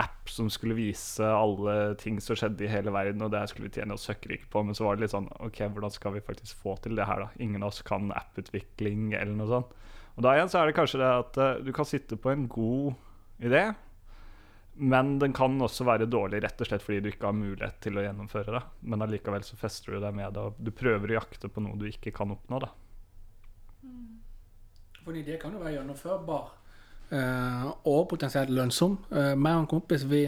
app 0.00 0.28
som 0.30 0.48
skulle 0.50 0.76
vise 0.78 1.26
alle 1.26 1.94
ting 2.00 2.20
som 2.20 2.36
skjedde 2.38 2.64
i 2.64 2.70
hele 2.70 2.92
verden, 2.94 3.22
og 3.24 3.32
det 3.34 3.42
skulle 3.50 3.68
vi 3.68 3.76
tjene 3.76 3.96
oss 3.96 4.06
søkkrike 4.08 4.48
på. 4.52 4.62
Men 4.64 4.76
så 4.76 4.86
var 4.86 4.96
det 4.96 5.04
litt 5.04 5.14
sånn 5.14 5.28
OK, 5.44 5.60
hvordan 5.74 5.92
skal 5.92 6.16
vi 6.16 6.24
faktisk 6.24 6.60
få 6.64 6.76
til 6.80 6.96
det 6.96 7.06
her, 7.08 7.26
da? 7.26 7.42
Ingen 7.44 7.62
av 7.62 7.72
oss 7.72 7.82
kan 7.86 8.12
apputvikling 8.16 9.12
eller 9.12 9.36
noe 9.36 9.50
sånt. 9.50 9.74
Og 10.16 10.24
da 10.24 10.34
igjen 10.36 10.52
så 10.52 10.60
er 10.60 10.68
det 10.68 10.76
kanskje 10.76 11.00
det 11.00 11.10
at 11.22 11.40
eh, 11.40 11.58
du 11.64 11.72
kan 11.76 11.88
sitte 11.88 12.18
på 12.20 12.32
en 12.32 12.46
god 12.52 12.94
idé, 13.42 13.64
men 14.74 15.18
den 15.20 15.34
kan 15.36 15.60
også 15.60 15.84
være 15.84 16.08
dårlig 16.08 16.40
rett 16.44 16.60
og 16.64 16.68
slett 16.68 16.84
fordi 16.84 17.02
du 17.04 17.10
ikke 17.10 17.28
har 17.28 17.36
mulighet 17.36 17.76
til 17.84 17.98
å 17.98 18.04
gjennomføre 18.06 18.54
det. 18.56 18.62
Men 18.88 19.04
allikevel 19.04 19.44
så 19.44 19.58
fester 19.60 19.96
du 19.96 20.00
deg 20.00 20.16
med 20.16 20.32
det, 20.32 20.46
og 20.46 20.56
du 20.56 20.72
prøver 20.72 21.12
å 21.12 21.18
jakte 21.18 21.52
på 21.52 21.64
noe 21.64 21.76
du 21.80 21.84
ikke 21.90 22.14
kan 22.16 22.32
oppnå, 22.32 22.62
da. 22.64 22.72
Fordi 25.02 25.24
det 25.26 25.40
kan 25.42 25.52
jo 25.52 25.60
være 25.60 25.76
gjennomførbar 25.76 26.52
og 27.12 28.06
potensielt 28.08 28.48
lønnsom. 28.48 28.94
Uh, 29.12 29.34
meg 29.36 29.58
og 29.58 29.64
en 29.64 29.70
kompis 29.74 30.06
vi 30.08 30.22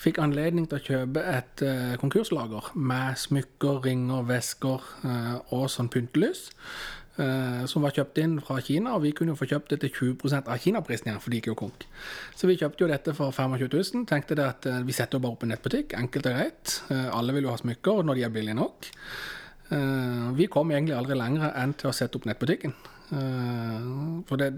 fikk 0.00 0.20
anledning 0.22 0.68
til 0.68 0.78
å 0.78 0.84
kjøpe 0.84 1.24
et 1.28 1.64
eh, 1.66 1.96
konkurslager 2.00 2.70
med 2.74 3.18
smykker, 3.20 3.82
ringer, 3.84 4.24
vesker 4.28 4.86
eh, 5.04 5.36
og 5.56 5.68
sånn 5.72 5.90
pyntelys. 5.92 6.48
eh, 7.20 7.64
som 7.68 7.84
var 7.84 7.92
kjøpt 7.96 8.20
inn 8.22 8.38
fra 8.44 8.60
Kina, 8.64 8.94
og 8.96 9.04
vi 9.04 9.12
kunne 9.16 9.34
jo 9.34 9.40
få 9.40 9.48
kjøpt 9.50 9.74
det 9.74 9.80
til 9.82 10.14
20% 10.14 10.48
av 10.48 10.62
Kinaprisen 10.62 11.10
igjen, 11.10 11.20
for 11.20 11.32
de 11.32 11.40
gikk 11.40 11.50
jo 11.50 11.58
konk. 11.58 11.84
Så 12.38 12.48
vi 12.48 12.56
kjøpte 12.60 12.84
jo 12.84 12.88
dette 12.90 13.14
for 13.18 13.34
25 13.34 13.66
000. 13.66 14.06
Tenkte 14.08 14.38
det 14.38 14.46
at 14.46 14.70
eh, 14.70 14.80
vi 14.86 14.96
setter 14.96 15.18
jo 15.18 15.26
bare 15.26 15.36
opp 15.36 15.44
en 15.44 15.52
nettbutikk, 15.54 15.96
enkelt 15.98 16.30
og 16.30 16.38
greit. 16.38 16.78
Eh, 16.88 17.10
alle 17.12 17.36
vil 17.36 17.48
jo 17.48 17.52
ha 17.52 17.60
smykker 17.60 18.06
når 18.06 18.20
de 18.20 18.24
er 18.28 18.34
billige 18.38 18.56
nok. 18.56 18.88
Eh, 19.76 20.30
vi 20.38 20.48
kom 20.50 20.72
egentlig 20.72 20.96
aldri 20.96 21.18
lenger 21.18 21.52
enn 21.60 21.76
til 21.76 21.92
å 21.92 21.96
sette 21.96 22.16
opp 22.16 22.30
nettbutikken. 22.30 22.74
Eh, 23.10 23.88
for 24.28 24.40
det, 24.40 24.50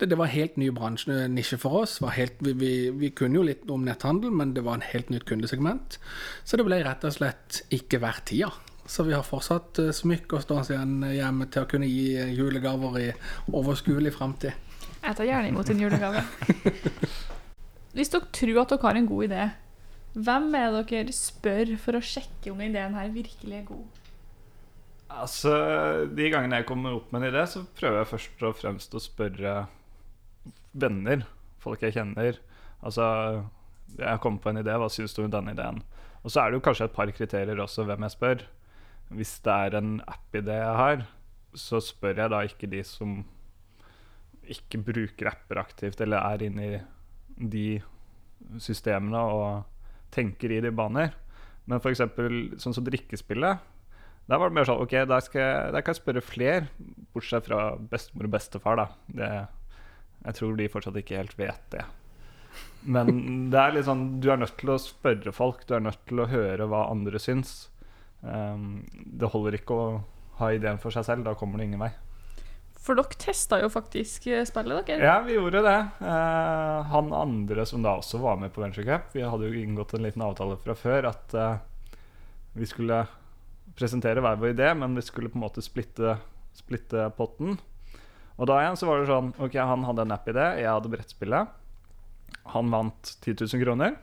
det, 0.00 0.08
det 0.10 0.18
var 0.18 0.32
helt 0.32 0.58
ny 0.60 0.70
bransje, 0.74 1.26
nisje 1.30 1.58
for 1.60 1.82
oss. 1.82 2.00
Var 2.02 2.16
helt, 2.16 2.42
vi, 2.42 2.54
vi, 2.58 2.72
vi 2.90 3.12
kunne 3.16 3.40
jo 3.40 3.46
litt 3.46 3.70
om 3.70 3.86
netthandel, 3.86 4.34
men 4.34 4.54
det 4.56 4.64
var 4.66 4.78
en 4.78 4.90
helt 4.92 5.12
nytt 5.14 5.26
kundesegment. 5.28 5.98
Så 6.44 6.58
det 6.58 6.66
ble 6.68 6.82
rett 6.86 7.06
og 7.06 7.14
slett 7.14 7.62
ikke 7.74 8.02
verdt 8.02 8.30
tida. 8.32 8.50
Så 8.86 9.06
vi 9.06 9.14
har 9.14 9.26
fortsatt 9.26 9.78
eh, 9.78 9.94
smykker 9.94 10.42
stående 10.42 10.74
igjen 10.74 11.08
hjemme 11.14 11.48
til 11.52 11.64
å 11.64 11.70
kunne 11.70 11.90
gi 11.90 12.12
eh, 12.18 12.34
julegaver 12.34 12.98
i 13.00 13.08
overskuelig 13.54 14.14
framtid. 14.16 14.70
Jeg 15.02 15.18
tar 15.18 15.26
gjerne 15.26 15.50
imot 15.50 15.70
en 15.70 15.82
julegave. 15.82 16.22
Hvis 17.96 18.10
dere 18.12 18.30
tror 18.34 18.62
at 18.62 18.72
dere 18.72 18.86
har 18.86 18.98
en 18.98 19.08
god 19.10 19.26
idé, 19.28 19.48
hvem 20.12 20.54
er 20.58 20.74
det 20.74 20.84
dere 20.90 21.14
spør 21.16 21.74
for 21.80 21.96
å 21.96 22.04
sjekke 22.04 22.52
om 22.52 22.60
ideen 22.64 22.96
her 22.98 23.12
virkelig 23.14 23.58
er 23.58 23.66
god? 23.68 24.01
Altså, 25.12 25.52
De 26.08 26.30
gangene 26.32 26.62
jeg 26.62 26.68
kommer 26.68 26.96
opp 26.96 27.12
med 27.12 27.22
en 27.22 27.32
idé, 27.32 27.44
så 27.48 27.64
prøver 27.76 28.00
jeg 28.00 28.10
først 28.12 28.44
og 28.48 28.56
fremst 28.58 28.94
å 28.96 29.02
spørre 29.02 29.56
venner, 30.72 31.26
folk 31.62 31.82
jeg 31.84 31.96
kjenner. 31.98 32.38
Altså, 32.82 33.04
jeg 33.98 34.22
kommer 34.24 34.42
på 34.42 34.52
en 34.52 34.62
idé, 34.62 34.76
hva 34.78 34.88
syns 34.90 35.14
du 35.14 35.24
om 35.24 35.32
denne 35.32 35.52
ideen? 35.54 35.82
Og 36.22 36.32
så 36.32 36.42
er 36.42 36.50
det 36.50 36.58
jo 36.58 36.64
kanskje 36.64 36.88
et 36.88 36.96
par 36.96 37.10
kriterier 37.12 37.60
også 37.60 37.84
hvem 37.86 38.06
jeg 38.06 38.14
spør. 38.14 38.44
Hvis 39.12 39.34
det 39.44 39.52
er 39.66 39.76
en 39.76 39.94
app-idé 40.08 40.56
jeg 40.56 40.76
har, 40.80 41.04
så 41.58 41.82
spør 41.84 42.22
jeg 42.22 42.32
da 42.32 42.40
ikke 42.48 42.70
de 42.72 42.80
som 42.86 43.18
ikke 44.52 44.80
bruker 44.82 45.28
apper 45.30 45.60
aktivt, 45.60 46.00
eller 46.00 46.24
er 46.24 46.46
inne 46.46 46.68
i 46.68 46.80
de 47.52 47.66
systemene 48.62 49.20
og 49.20 50.14
tenker 50.14 50.56
i 50.56 50.62
de 50.64 50.72
baner. 50.74 51.12
Men 51.68 51.78
f.eks. 51.78 52.02
sånn 52.62 52.74
som 52.74 52.86
drikkespillet. 52.86 53.60
Der 54.30 54.38
var 54.38 54.50
det 54.50 54.56
mer 54.56 54.68
sånn 54.68 54.82
OK, 54.84 54.94
der, 54.94 55.24
jeg, 55.34 55.72
der 55.74 55.82
kan 55.82 55.94
jeg 55.94 56.00
spørre 56.00 56.22
flere, 56.24 56.68
bortsett 57.12 57.48
fra 57.48 57.72
bestemor 57.90 58.28
og 58.28 58.36
bestefar, 58.36 58.78
da. 58.78 58.86
Det, 59.18 59.32
jeg 60.22 60.38
tror 60.38 60.54
de 60.58 60.70
fortsatt 60.70 61.00
ikke 61.00 61.18
helt 61.18 61.34
vet 61.40 61.66
det. 61.74 61.82
Men 62.82 63.10
det 63.52 63.58
er 63.58 63.74
litt 63.74 63.86
sånn 63.88 64.06
du 64.22 64.30
er 64.32 64.40
nødt 64.40 64.56
til 64.60 64.72
å 64.74 64.80
spørre 64.80 65.34
folk, 65.34 65.66
du 65.66 65.76
er 65.76 65.84
nødt 65.84 66.00
til 66.08 66.22
å 66.22 66.30
høre 66.30 66.68
hva 66.70 66.86
andre 66.92 67.20
syns. 67.22 67.68
Um, 68.22 68.84
det 68.92 69.30
holder 69.32 69.58
ikke 69.58 69.74
å 69.74 69.86
ha 70.38 70.50
ideen 70.54 70.80
for 70.82 70.94
seg 70.94 71.06
selv, 71.08 71.26
da 71.26 71.34
kommer 71.38 71.58
det 71.58 71.70
ingen 71.70 71.82
vei. 71.82 71.90
For 72.82 72.98
dere 72.98 73.14
testa 73.14 73.60
jo 73.62 73.68
faktisk 73.70 74.26
eh, 74.26 74.42
spillet, 74.46 74.88
dere. 74.88 75.06
Ja, 75.06 75.20
vi 75.22 75.36
gjorde 75.36 75.60
det. 75.62 75.76
Eh, 76.02 76.78
han 76.90 77.12
andre 77.14 77.66
som 77.68 77.84
da 77.84 77.94
også 78.00 78.18
var 78.22 78.40
med 78.40 78.50
på 78.54 78.64
Venture 78.64 78.82
Cup 78.88 79.14
Vi 79.14 79.22
hadde 79.22 79.46
jo 79.46 79.60
inngått 79.60 79.94
en 79.94 80.02
liten 80.02 80.24
avtale 80.26 80.56
fra 80.58 80.74
før 80.74 81.06
at 81.12 81.36
eh, 81.38 81.60
vi 82.58 82.66
skulle 82.66 83.04
presentere 83.78 84.22
hver 84.24 84.38
vår 84.40 84.54
idé, 84.54 84.70
men 84.78 84.96
vi 84.98 85.04
skulle 85.04 85.30
på 85.32 85.38
en 85.40 85.46
måte 85.46 85.64
splitte, 85.64 86.16
splitte 86.56 87.08
potten. 87.16 87.58
Og 88.38 88.48
da 88.48 88.60
igjen 88.62 88.78
så 88.80 88.88
var 88.88 89.00
det 89.00 89.10
sånn 89.10 89.34
Ok, 89.44 89.58
han 89.60 89.84
hadde 89.86 90.06
en 90.06 90.14
app-idé, 90.14 90.46
jeg 90.62 90.70
hadde 90.70 90.90
brettspillet. 90.92 91.52
Han 92.54 92.72
vant 92.72 93.12
10 93.20 93.44
000 93.44 93.62
kroner. 93.62 93.98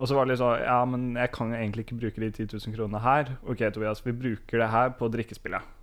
Og 0.00 0.08
så 0.08 0.16
var 0.16 0.24
det 0.24 0.32
litt 0.32 0.40
sånn 0.40 0.62
Ja, 0.62 0.78
men 0.88 1.10
jeg 1.18 1.32
kan 1.34 1.52
egentlig 1.56 1.84
ikke 1.86 1.98
bruke 2.00 2.22
de 2.22 2.30
10 2.32 2.54
000 2.54 2.76
kronene 2.78 3.02
her. 3.04 3.34
Ok, 3.44 3.66
Tobias, 3.74 4.00
vi 4.06 4.16
bruker 4.16 4.62
det 4.62 4.70
her 4.72 4.94
på 4.96 5.10
drikkespillet. 5.12 5.76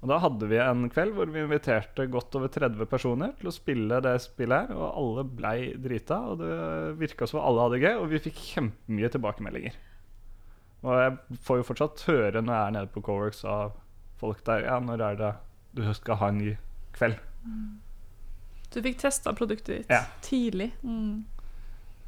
Og 0.00 0.08
da 0.08 0.16
hadde 0.22 0.48
vi 0.48 0.56
en 0.64 0.86
kveld 0.88 1.12
hvor 1.12 1.28
vi 1.28 1.42
inviterte 1.44 2.06
godt 2.08 2.34
over 2.38 2.48
30 2.48 2.88
personer 2.88 3.34
til 3.36 3.50
å 3.50 3.52
spille 3.52 4.00
det 4.00 4.14
spillet 4.24 4.70
her, 4.70 4.72
og 4.72 4.96
alle 4.96 5.24
blei 5.28 5.56
drita, 5.76 6.22
og 6.32 6.40
det 6.40 6.54
virka 7.02 7.28
som 7.28 7.42
alle 7.44 7.66
hadde 7.66 7.82
gøy, 7.82 7.92
og 8.00 8.06
vi 8.08 8.22
fikk 8.24 8.40
kjempemye 8.54 9.12
tilbakemeldinger. 9.12 9.76
Og 10.82 10.94
jeg 10.96 11.38
får 11.44 11.60
jo 11.60 11.66
fortsatt 11.68 12.04
høre 12.08 12.40
når 12.42 12.54
jeg 12.56 12.66
er 12.66 12.74
nede 12.78 12.90
på 12.94 13.02
Coworks 13.04 13.44
av 13.44 13.74
folk 14.20 14.40
der 14.46 14.64
Ja, 14.64 14.78
når 14.80 15.02
er 15.10 15.18
det 15.20 15.32
du 15.76 15.82
skal 15.94 16.16
ha 16.16 16.28
en 16.32 16.38
ny 16.40 16.54
kveld? 16.96 17.18
Du 18.72 18.80
fikk 18.82 18.98
testa 19.02 19.32
produktet 19.36 19.66
ditt 19.82 19.90
Ja. 19.90 20.04
tidlig. 20.22 20.70
Mm. 20.82 21.24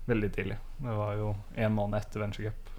veldig 0.07 0.33
tidlig. 0.35 0.57
Det 0.83 0.97
var 0.99 1.15
jo 1.15 1.35
en 1.57 1.75
måned 1.75 2.01
etter 2.01 2.21
Venture 2.21 2.51
Cup. 2.51 2.71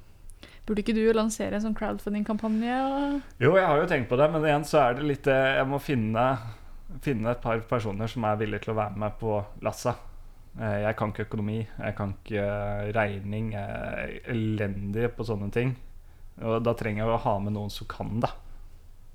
Burde 0.66 0.80
ikke 0.84 0.94
du 0.96 1.14
lansere 1.14 1.56
en 1.56 1.62
sånn 1.62 1.76
crowdfunding-kampanje? 1.76 3.22
Jo, 3.40 3.54
jeg 3.56 3.66
har 3.68 3.78
jo 3.80 3.88
tenkt 3.88 4.10
på 4.10 4.18
det, 4.20 4.30
men 4.32 4.44
igjen 4.44 4.66
så 4.68 4.80
er 4.90 4.94
det 4.98 5.04
litt 5.08 5.28
eh, 5.28 5.56
Jeg 5.58 5.68
må 5.68 5.80
finne, 5.80 6.26
finne 7.02 7.32
et 7.32 7.42
par 7.42 7.60
personer 7.68 8.08
som 8.12 8.24
er 8.28 8.36
villige 8.40 8.64
til 8.66 8.74
å 8.74 8.80
være 8.82 8.98
med 8.98 9.16
på 9.20 9.38
lasset. 9.64 9.96
Eh, 10.60 10.80
Jeg 10.84 10.96
kan 11.00 11.10
ikke 11.14 11.26
økonomi, 11.28 11.60
jeg 11.80 11.96
kan 11.98 12.14
ikke 12.14 12.44
eh, 12.44 12.92
regning. 12.94 13.52
Jeg 13.54 13.64
er 13.64 14.34
elendig 14.34 15.10
på 15.18 15.26
sånne 15.26 15.52
ting. 15.52 15.76
Og 16.42 16.64
da 16.66 16.74
trenger 16.74 17.04
jeg 17.06 17.14
å 17.14 17.22
ha 17.24 17.36
med 17.40 17.54
noen 17.54 17.70
som 17.74 17.88
kan 17.88 18.20
det, 18.22 18.30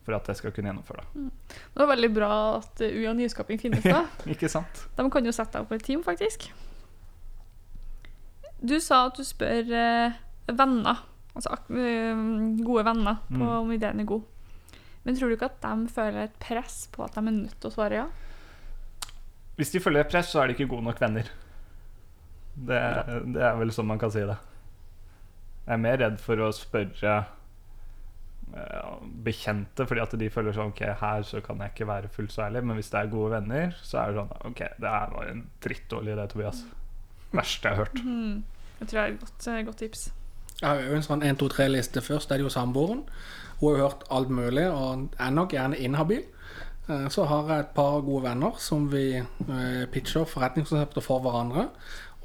for 0.07 0.15
at 0.15 0.27
jeg 0.31 0.37
skal 0.39 0.53
kunne 0.55 0.71
gjennomføre 0.71 1.03
det. 1.03 1.29
Det 1.75 1.83
er 1.83 1.91
veldig 1.91 2.11
bra 2.15 2.31
at 2.61 2.81
UiA 2.83 3.13
Nyskaping 3.19 3.59
finnes 3.61 3.83
da. 3.87 4.05
Ikke 4.33 4.49
sant? 4.51 4.85
De 4.97 5.07
kan 5.11 5.27
jo 5.27 5.33
sette 5.35 5.53
deg 5.59 5.63
opp 5.67 5.73
på 5.73 5.79
et 5.79 5.87
team, 5.87 6.03
faktisk. 6.07 6.49
Du 8.59 8.75
sa 8.83 9.05
at 9.07 9.19
du 9.19 9.23
spør 9.27 9.69
eh, 9.71 10.17
venner, 10.51 11.03
altså 11.39 11.55
eh, 11.71 12.23
gode 12.67 12.85
venner, 12.89 13.21
på 13.29 13.39
Mm. 13.39 13.53
om 13.61 13.71
ideen 13.75 14.01
er 14.03 14.09
god. 14.09 14.23
Men 15.05 15.15
tror 15.17 15.29
du 15.31 15.37
ikke 15.37 15.47
at 15.53 15.61
de 15.63 15.89
føler 15.95 16.25
et 16.27 16.39
press 16.43 16.89
på 16.93 17.05
at 17.05 17.15
de 17.15 17.21
er 17.23 17.31
nødt 17.37 17.55
til 17.63 17.71
å 17.71 17.75
svare 17.75 18.01
ja? 18.01 18.07
Hvis 19.59 19.73
de 19.75 19.83
følger 19.83 20.07
press, 20.11 20.31
så 20.33 20.43
er 20.43 20.49
de 20.51 20.57
ikke 20.57 20.69
gode 20.71 20.87
nok 20.87 21.01
venner. 21.03 21.29
Det, 22.59 22.79
det 23.35 23.43
er 23.43 23.59
vel 23.59 23.73
sånn 23.75 23.89
man 23.91 24.01
kan 24.01 24.13
si 24.15 24.23
det. 24.27 24.37
Jeg 25.69 25.75
er 25.77 25.83
mer 25.83 25.99
redd 26.01 26.17
for 26.23 26.41
å 26.43 26.49
spørre 26.55 27.15
eh, 28.57 28.93
bekjente, 29.27 29.85
fordi 29.87 30.03
at 30.05 30.15
de 30.23 30.31
føler 30.33 30.57
sånn 30.57 30.73
Ok, 30.73 30.81
her 31.03 31.27
så 31.29 31.43
kan 31.45 31.61
jeg 31.63 31.75
ikke 31.75 31.89
være 31.91 32.11
fullt 32.15 32.33
så 32.35 32.47
ærlig, 32.47 32.63
men 32.65 32.79
hvis 32.79 32.91
det 32.95 33.03
er 33.03 33.11
gode 33.13 33.35
venner, 33.35 33.75
så 33.85 34.01
er 34.01 34.13
det 34.15 34.23
sånn 34.23 34.33
Ok, 34.53 34.63
det 34.81 34.95
her 34.95 35.13
var 35.17 35.33
en 35.33 35.43
drittdårlig 35.65 36.15
idé, 36.15 36.29
Tobias. 36.33 36.63
Verste 37.35 37.69
jeg 37.69 37.77
har 37.77 37.85
hørt. 37.85 38.01
Jeg 38.01 38.79
Det 38.79 38.89
tror 38.89 38.97
det 38.97 39.03
er 39.05 39.13
et 39.13 39.21
godt, 39.27 39.51
eh, 39.53 39.61
godt 39.69 39.83
tips. 39.85 40.07
Jeg 40.59 40.67
har 40.71 40.81
jo 40.83 40.97
en 40.97 41.07
sånn 41.07 41.23
1-2-3-liste 41.23 42.01
først. 42.03 42.31
Det 42.31 42.39
er 42.39 42.47
jo 42.47 42.51
samboeren. 42.51 43.05
Hun 43.61 43.69
har 43.69 43.77
jo 43.77 43.85
hørt 43.85 44.07
alt 44.15 44.31
mulig 44.33 44.65
og 44.71 45.13
er 45.19 45.31
nok 45.35 45.53
gjerne 45.55 45.79
inhabil. 45.79 46.25
Eh, 46.89 47.09
Så 47.09 47.25
har 47.29 47.49
jeg 47.49 47.61
et 47.67 47.75
par 47.77 48.01
gode 48.01 48.25
venner 48.25 48.53
som 48.59 48.89
vi 48.93 49.17
eh, 49.19 49.87
pitcher 49.93 50.25
forretningskonsepter 50.29 51.05
for 51.05 51.21
hverandre. 51.25 51.69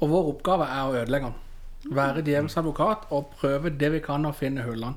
Og 0.00 0.10
vår 0.10 0.30
oppgave 0.34 0.68
er 0.68 0.84
å 0.88 0.94
ødelegge 1.02 1.30
den. 1.30 1.40
Være 1.94 2.22
djevelens 2.24 2.56
advokat 2.56 3.04
og 3.12 3.34
prøve 3.38 3.70
det 3.76 3.90
vi 3.92 4.00
kan 4.04 4.24
å 4.24 4.32
finne 4.36 4.64
hullene. 4.64 4.96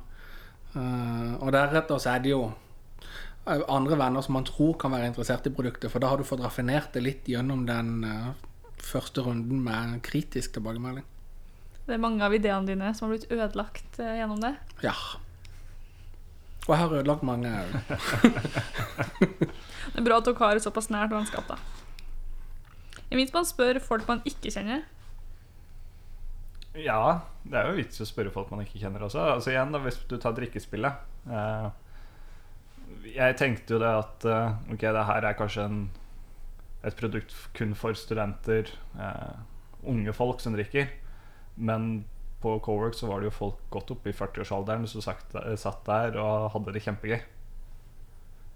Eh, 0.75 1.33
Og 1.41 1.51
deretter 1.55 1.99
så 1.99 2.15
er 2.15 2.23
det 2.23 2.31
jo 2.35 2.45
andre 3.47 3.95
venner 3.95 4.21
som 4.23 4.33
man 4.35 4.43
tror 4.43 4.73
kan 4.79 4.91
være 4.91 5.07
interessert 5.07 5.45
i 5.47 5.53
produktet. 5.55 5.91
For 5.91 5.99
da 6.03 6.09
har 6.11 6.17
du 6.19 6.23
fått 6.27 6.41
raffinert 6.43 6.91
det 6.93 7.03
litt 7.03 7.27
gjennom 7.31 7.65
den 7.67 8.03
første 8.83 9.23
runden 9.23 9.61
med 9.63 10.01
kritisk 10.03 10.57
tilbakemelding. 10.57 11.05
Det 11.87 11.95
er 11.95 12.01
mange 12.03 12.25
av 12.25 12.33
ideene 12.35 12.67
dine 12.67 12.89
som 12.93 13.07
har 13.07 13.15
blitt 13.15 13.31
ødelagt 13.31 14.01
gjennom 14.03 14.41
det. 14.43 14.51
Ja. 14.83 14.91
Og 16.67 16.73
jeg 16.73 16.81
har 16.81 16.97
ødelagt 16.99 17.23
mange 17.23 17.47
òg. 17.47 17.71
Det 19.97 20.03
er 20.03 20.05
bra 20.11 20.19
at 20.21 20.27
dere 20.27 20.37
har 20.37 20.59
et 20.59 20.61
såpass 20.61 20.91
nært 20.93 21.09
vennskap, 21.09 21.47
da. 21.49 21.55
Jeg 23.07 23.17
minst 23.17 23.33
man 23.33 23.47
spør 23.49 23.79
folk 23.81 24.03
man 24.05 24.19
ikke 24.29 24.51
kjenner. 24.53 24.83
Ja, 26.77 27.23
det 27.49 27.57
er 27.57 27.71
jo 27.71 27.79
vits 27.79 28.03
å 28.03 28.05
spørre 28.05 28.29
folk 28.29 28.51
man 28.53 28.61
ikke 28.61 28.77
kjenner 28.77 29.07
også. 29.07 29.23
Altså 29.33 29.49
igjen 29.55 29.71
da, 29.73 29.79
Hvis 29.81 29.97
du 30.05 30.13
tar 30.21 30.35
drikkespillet 30.37 30.99
eh, 31.25 31.69
Jeg 33.15 33.37
tenkte 33.39 33.73
jo 33.73 33.79
det 33.81 33.93
at 34.03 34.27
eh, 34.29 34.59
Ok, 34.75 34.85
det 34.85 35.05
her 35.09 35.25
er 35.25 35.39
kanskje 35.39 35.65
en, 35.65 35.79
et 36.85 36.99
produkt 36.99 37.33
kun 37.57 37.73
for 37.73 37.97
studenter, 37.97 38.69
eh, 39.01 39.39
unge 39.89 40.13
folk 40.13 40.43
som 40.43 40.53
drikker. 40.53 40.91
Men 41.57 42.05
på 42.43 42.59
Cowork 42.61 42.93
så 42.93 43.09
var 43.09 43.25
det 43.25 43.31
jo 43.31 43.37
folk 43.39 43.65
godt 43.73 43.95
opp 43.95 44.05
i 44.05 44.13
40-årsalderen 44.13 44.85
som 44.85 45.01
eh, 45.01 45.57
satt 45.57 45.81
der 45.89 46.21
og 46.21 46.51
hadde 46.53 46.77
det 46.77 46.85
kjempegøy. 46.85 47.25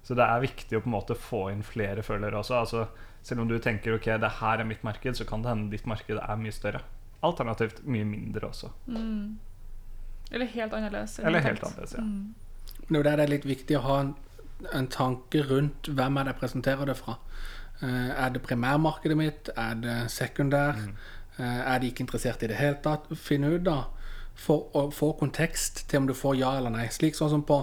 Så 0.02 0.16
det 0.18 0.26
er 0.26 0.42
viktig 0.42 0.76
å 0.76 0.82
på 0.82 0.90
en 0.90 0.96
måte 0.96 1.14
få 1.18 1.44
inn 1.52 1.62
flere 1.66 2.02
følgere 2.02 2.40
også. 2.40 2.58
Altså, 2.58 3.10
selv 3.22 3.44
om 3.44 3.50
du 3.50 3.58
tenker 3.62 3.94
ok, 3.94 4.10
det 4.22 4.32
her 4.40 4.62
er 4.62 4.66
mitt 4.66 4.82
marked, 4.82 5.14
så 5.18 5.26
kan 5.28 5.44
det 5.44 5.52
hende 5.52 5.70
ditt 5.70 5.86
marked 5.86 6.18
er 6.18 6.40
mye 6.40 6.54
større. 6.54 6.82
Alternativt 7.22 7.84
mye 7.86 8.06
mindre 8.08 8.48
også. 8.50 8.72
Mm. 8.90 9.38
Eller 10.32 10.50
helt 10.50 10.74
annerledes. 10.74 11.18
Eller 11.22 11.44
helt 11.44 11.62
annerledes, 11.62 11.94
ja. 11.94 12.02
Mm. 12.02 12.34
Det 12.88 12.98
er 12.98 13.16
det 13.16 13.24
er 13.24 13.30
litt 13.30 13.46
viktig 13.46 13.78
å 13.78 13.84
ha 13.86 13.98
en, 14.02 14.14
en 14.74 14.88
tanke 14.90 15.44
rundt 15.46 15.88
hvem 15.88 16.18
er 16.18 16.26
det 16.26 16.34
jeg 16.34 16.40
presenterer 16.40 16.90
det 16.90 16.98
fra. 16.98 17.16
Eh, 17.82 18.10
er 18.10 18.34
det 18.34 18.42
primærmarkedet 18.42 19.16
mitt? 19.16 19.50
Er 19.56 19.78
det 19.78 19.98
sekundær? 20.10 20.82
Eh, 21.38 21.60
er 21.62 21.78
de 21.78 21.92
ikke 21.92 22.04
interessert 22.08 22.42
i 22.42 22.50
det 22.50 22.58
hele 22.58 22.80
tatt? 22.82 23.06
Finn 23.18 23.46
ut, 23.46 23.62
da, 23.66 23.84
få 24.34 25.12
kontekst 25.20 25.84
til 25.88 26.02
om 26.02 26.10
du 26.10 26.14
får 26.16 26.40
ja 26.40 26.56
eller 26.58 26.74
nei. 26.74 26.88
Slik 26.90 27.18
sånn 27.18 27.30
som 27.32 27.46
på 27.46 27.62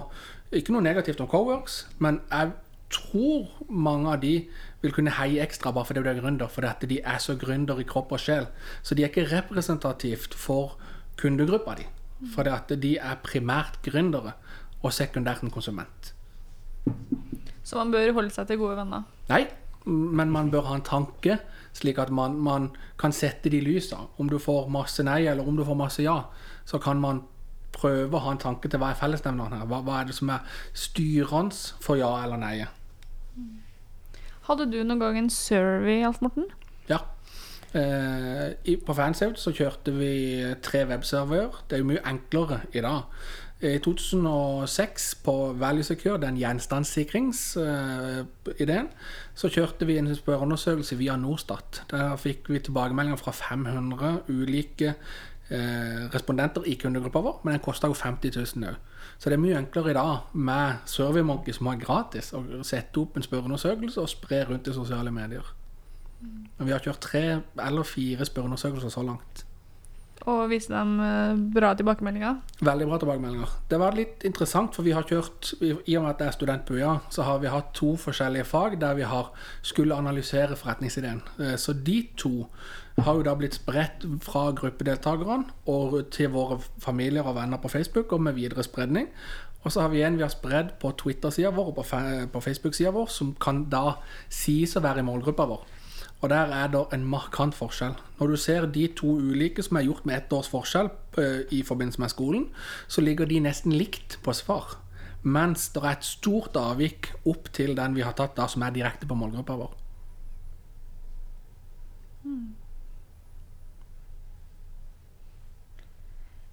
Ikke 0.50 0.74
noe 0.74 0.82
negativt 0.82 1.20
om 1.22 1.28
Coworks, 1.30 1.84
men 2.02 2.20
jeg 2.30 2.52
tror 2.90 3.46
mange 3.70 4.10
av 4.10 4.22
de 4.24 4.32
vil 4.82 4.94
kunne 4.94 5.12
heie 5.14 5.42
ekstra 5.44 5.70
bare 5.74 5.86
fordi 5.86 6.02
de 6.02 6.10
er 6.10 6.22
gründer, 6.22 6.50
fordi 6.50 6.70
at 6.70 6.86
de 6.90 6.98
er 7.12 7.20
så 7.22 7.36
gründer 7.38 7.78
i 7.78 7.86
kropp 7.86 8.12
og 8.16 8.22
sjel. 8.22 8.48
Så 8.82 8.96
de 8.98 9.04
er 9.04 9.12
ikke 9.12 9.28
representativt 9.30 10.34
for 10.34 10.74
kundegruppa 11.20 11.76
di. 11.78 11.86
Fordi 12.34 12.52
at 12.52 12.74
de 12.82 12.96
er 12.98 13.22
primært 13.24 13.78
gründere 13.86 14.34
og 14.82 14.92
sekundært 14.92 15.44
en 15.44 15.54
konsument. 15.54 16.12
Så 17.62 17.78
man 17.78 17.92
bør 17.94 18.12
holde 18.18 18.34
seg 18.34 18.48
til 18.48 18.58
gode 18.60 18.76
venner. 18.80 19.06
Nei, 19.30 19.44
men 19.86 20.32
man 20.32 20.50
bør 20.50 20.66
ha 20.68 20.78
en 20.80 20.84
tanke, 20.84 21.38
slik 21.76 22.00
at 22.02 22.10
man, 22.10 22.34
man 22.42 22.70
kan 22.98 23.14
sette 23.14 23.52
de 23.52 23.60
lysa. 23.62 24.08
Om 24.18 24.32
du 24.32 24.40
får 24.42 24.68
masse 24.72 25.04
nei, 25.06 25.22
eller 25.30 25.46
om 25.46 25.56
du 25.56 25.64
får 25.64 25.78
masse 25.78 26.02
ja, 26.02 26.24
så 26.66 26.80
kan 26.82 27.00
man 27.00 27.22
prøve 27.72 28.16
å 28.16 28.24
ha 28.24 28.34
en 28.34 28.42
tanke 28.42 28.70
til 28.70 28.82
hva 28.82 28.92
er 28.92 29.00
fellesnevneren 29.00 29.60
her. 29.60 29.68
Hva, 29.70 29.82
hva 29.86 30.00
er 30.00 30.10
det 30.10 30.16
som 30.16 30.32
er 30.34 30.40
styrende 30.76 31.56
for 31.82 32.00
ja 32.00 32.10
eller 32.24 32.40
nei? 32.40 32.56
Hadde 34.48 34.70
du 34.72 34.80
noen 34.82 35.02
gang 35.02 35.18
en 35.20 35.30
survey, 35.30 36.00
Alf 36.06 36.20
Morten? 36.24 36.46
Ja. 36.90 37.04
Eh, 37.70 38.48
i, 38.66 38.74
på 38.82 38.96
Fansout 38.98 39.38
så 39.38 39.50
kjørte 39.54 39.94
vi 39.94 40.14
tre 40.64 40.82
webserver. 40.90 41.48
Det 41.68 41.76
er 41.76 41.84
jo 41.84 41.90
mye 41.92 42.08
enklere 42.08 42.64
i 42.74 42.82
dag. 42.82 43.00
I 43.60 43.76
2006 43.84 45.20
på 45.20 45.34
Value 45.60 45.84
Secure, 45.84 46.16
den 46.22 46.38
gjenstandssikringsideen, 46.40 48.86
så 49.36 49.50
kjørte 49.52 49.84
vi 49.84 49.98
en 50.00 50.08
spørreundersøkelse 50.16 50.96
via 50.96 51.12
Norstat. 51.20 51.84
Der 51.90 52.16
fikk 52.16 52.48
vi 52.48 52.62
tilbakemeldinger 52.64 53.20
fra 53.20 53.36
500 53.36 54.24
ulike 54.32 54.94
respondenter 56.14 56.66
i 56.70 56.76
kundegruppa 56.78 57.22
vår, 57.24 57.40
men 57.44 57.56
den 57.56 57.62
kosta 57.64 57.90
jo 57.90 57.96
50 57.98 58.36
000 58.36 58.68
òg. 58.70 58.76
Så 59.18 59.30
det 59.30 59.36
er 59.36 59.42
mye 59.42 59.58
enklere 59.58 59.90
i 59.90 59.96
dag 59.96 60.30
med 60.32 60.86
SurveyMonkey 60.88 61.52
som 61.56 61.68
har 61.70 61.80
gratis, 61.80 62.32
å 62.36 62.44
sette 62.66 63.02
opp 63.02 63.18
en 63.18 63.26
spørreundersøkelse 63.26 64.00
og 64.00 64.12
spre 64.12 64.44
rundt 64.48 64.70
i 64.70 64.76
sosiale 64.76 65.12
medier. 65.14 65.46
Men 66.20 66.68
vi 66.68 66.72
har 66.74 66.82
kjørt 66.84 67.02
tre 67.04 67.24
eller 67.40 67.88
fire 67.88 68.26
spørreundersøkelser 68.28 68.92
så 68.92 69.04
langt. 69.04 69.44
Og 70.28 70.50
vise 70.50 70.68
dem 70.68 70.98
eh, 71.00 71.38
bra 71.54 71.70
tilbakemeldinger? 71.78 72.40
Veldig 72.60 72.88
bra 72.90 72.98
tilbakemeldinger. 73.00 73.54
Det 73.70 73.78
var 73.80 73.96
litt 73.96 74.24
interessant, 74.28 74.74
for 74.76 74.84
vi 74.84 74.92
har 74.92 75.06
kjørt 75.08 75.54
I 75.62 75.96
og 75.96 76.04
med 76.04 76.10
at 76.10 76.20
jeg 76.20 76.28
er 76.28 76.36
student 76.36 76.66
på 76.68 76.76
UiA, 76.76 76.98
så 77.08 77.24
har 77.24 77.40
vi 77.40 77.52
hatt 77.52 77.72
to 77.78 77.94
forskjellige 77.96 78.44
fag 78.44 78.76
der 78.82 78.98
vi 78.98 79.08
har 79.08 79.32
skulle 79.62 79.96
analysere 79.96 80.58
forretningsideen. 80.60 81.22
Eh, 81.40 81.56
Så 81.56 81.72
de 81.72 82.02
to 82.16 82.46
har 83.00 83.16
jo 83.16 83.22
da 83.24 83.34
blitt 83.34 83.56
spredt 83.56 84.04
fra 84.20 84.50
gruppedeltakerne 84.52 85.44
og 85.72 86.10
til 86.12 86.28
våre 86.34 86.60
familier 86.78 87.24
og 87.24 87.38
venner 87.38 87.56
på 87.56 87.68
Facebook, 87.72 88.12
og 88.12 88.20
med 88.20 88.36
videre 88.36 88.62
spredning. 88.62 89.08
Og 89.64 89.72
så 89.72 89.80
har 89.80 89.88
vi 89.88 90.02
en 90.02 90.16
vi 90.16 90.24
har 90.24 90.32
spredd 90.32 90.78
på 90.80 90.92
Twitter-sida 90.96 91.50
vår 91.52 91.72
og 91.72 91.84
på 92.32 92.40
Facebook-sida 92.40 92.92
vår, 92.96 93.08
som 93.12 93.34
kan 93.40 93.64
da 93.72 93.96
sies 94.28 94.76
å 94.76 94.80
være 94.84 95.00
i 95.00 95.08
målgruppa 95.08 95.46
vår. 95.48 95.66
Og 96.20 96.28
der 96.28 96.52
er 96.52 96.68
det 96.68 96.82
en 96.92 97.06
markant 97.08 97.56
forskjell. 97.56 97.94
Når 98.18 98.26
du 98.26 98.36
ser 98.36 98.66
de 98.68 98.86
to 98.96 99.14
ulike 99.16 99.62
som 99.64 99.78
er 99.80 99.86
gjort 99.88 100.04
med 100.04 100.18
ett 100.18 100.32
års 100.36 100.50
forskjell 100.52 100.90
eh, 101.18 101.46
i 101.50 101.62
forbindelse 101.64 102.00
med 102.00 102.12
skolen, 102.12 102.48
så 102.88 103.00
ligger 103.00 103.26
de 103.26 103.40
nesten 103.40 103.72
likt 103.72 104.18
på 104.24 104.34
svar. 104.36 104.76
Mens 105.22 105.68
det 105.72 105.82
er 105.82 105.96
et 105.96 106.04
stort 106.04 106.56
avvik 106.56 107.10
opp 107.28 107.48
til 107.56 107.72
den 107.76 107.96
vi 107.96 108.04
har 108.04 108.12
tatt 108.16 108.36
da, 108.36 108.48
som 108.48 108.64
er 108.64 108.76
direkte 108.76 109.08
på 109.08 109.16
målgruppa 109.16 109.56
vår. 109.60 109.72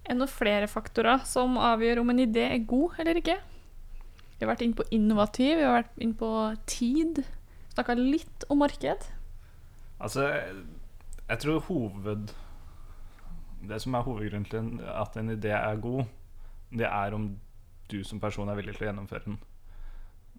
Er 0.08 0.16
det 0.16 0.22
noen 0.22 0.32
flere 0.32 0.68
faktorer 0.72 1.26
som 1.28 1.60
avgjør 1.60 2.00
om 2.00 2.14
en 2.14 2.24
idé 2.24 2.46
er 2.48 2.64
god 2.64 2.96
eller 3.04 3.20
ikke? 3.20 3.36
Vi 4.38 4.46
har 4.46 4.54
vært 4.54 4.64
inne 4.64 4.80
på 4.80 4.88
innovativ, 4.96 5.58
vi 5.58 5.66
har 5.66 5.80
vært 5.82 6.00
inne 6.00 6.16
på 6.16 6.32
tid. 6.70 7.24
Snakka 7.74 7.98
litt 8.00 8.46
om 8.48 8.62
marked. 8.64 9.04
Altså, 10.00 10.28
jeg 11.28 11.40
tror 11.40 11.60
hoved 11.68 12.28
Det 13.68 13.82
som 13.82 13.94
er 13.98 14.06
hovedgrunnen 14.06 14.46
til 14.50 14.84
at 14.86 15.18
en 15.18 15.30
idé 15.34 15.50
er 15.56 15.80
god, 15.82 16.04
det 16.72 16.86
er 16.86 17.14
om 17.16 17.40
du 17.92 18.04
som 18.04 18.20
person 18.20 18.50
er 18.50 18.56
villig 18.60 18.76
til 18.78 18.86
å 18.86 18.90
gjennomføre 18.92 19.26
den. 19.26 19.38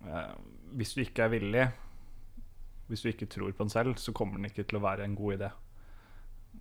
Eh, 0.06 0.34
Hvis 0.78 0.94
du 0.94 1.00
ikke 1.02 1.24
er 1.24 1.32
villig, 1.32 1.64
hvis 2.88 3.02
du 3.02 3.08
ikke 3.10 3.26
tror 3.26 3.50
på 3.52 3.64
den 3.64 3.72
selv, 3.72 3.96
så 3.96 4.12
kommer 4.12 4.36
den 4.38 4.44
ikke 4.48 4.62
til 4.68 4.78
å 4.78 4.84
være 4.84 5.04
en 5.04 5.16
god 5.18 5.34
idé. 5.38 5.50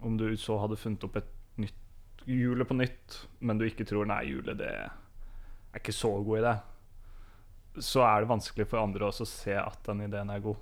Om 0.02 0.18
du 0.18 0.26
så 0.38 0.58
hadde 0.60 0.80
funnet 0.80 1.04
opp 1.04 1.16
et 1.22 1.30
nytt 1.62 2.26
hjulet 2.26 2.68
på 2.68 2.76
nytt, 2.76 3.20
men 3.40 3.58
du 3.60 3.66
ikke 3.68 3.86
tror 3.88 4.10
nei, 4.10 4.24
hjulet 4.32 4.58
det 4.60 4.72
er 4.74 5.78
ikke 5.78 5.94
så 5.96 6.12
god 6.24 6.42
idé, 6.42 6.56
så 7.86 8.02
er 8.08 8.24
det 8.26 8.32
vanskelig 8.34 8.68
for 8.68 8.82
andre 8.82 9.12
også 9.12 9.28
å 9.28 9.30
se 9.30 9.56
at 9.62 9.84
den 9.86 10.02
ideen 10.08 10.34
er 10.34 10.42
god. 10.44 10.58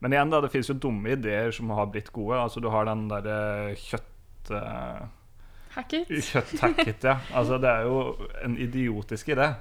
Men 0.00 0.14
igjen, 0.16 0.30
da, 0.32 0.40
det 0.40 0.52
fins 0.52 0.70
jo 0.70 0.76
dumme 0.80 1.12
ideer 1.12 1.52
som 1.52 1.70
har 1.76 1.90
blitt 1.92 2.08
gode. 2.14 2.38
Altså, 2.40 2.60
du 2.60 2.70
har 2.72 2.88
den 2.88 3.08
derre 3.10 3.74
kjøtt... 3.80 4.52
Uh, 4.52 5.08
Hacket. 5.70 6.08
Kjøtthacket, 6.10 7.04
ja. 7.06 7.18
Altså, 7.36 7.58
det 7.62 7.68
er 7.70 7.84
jo 7.86 8.30
en 8.42 8.56
idiotisk 8.58 9.28
idé. 9.36 9.52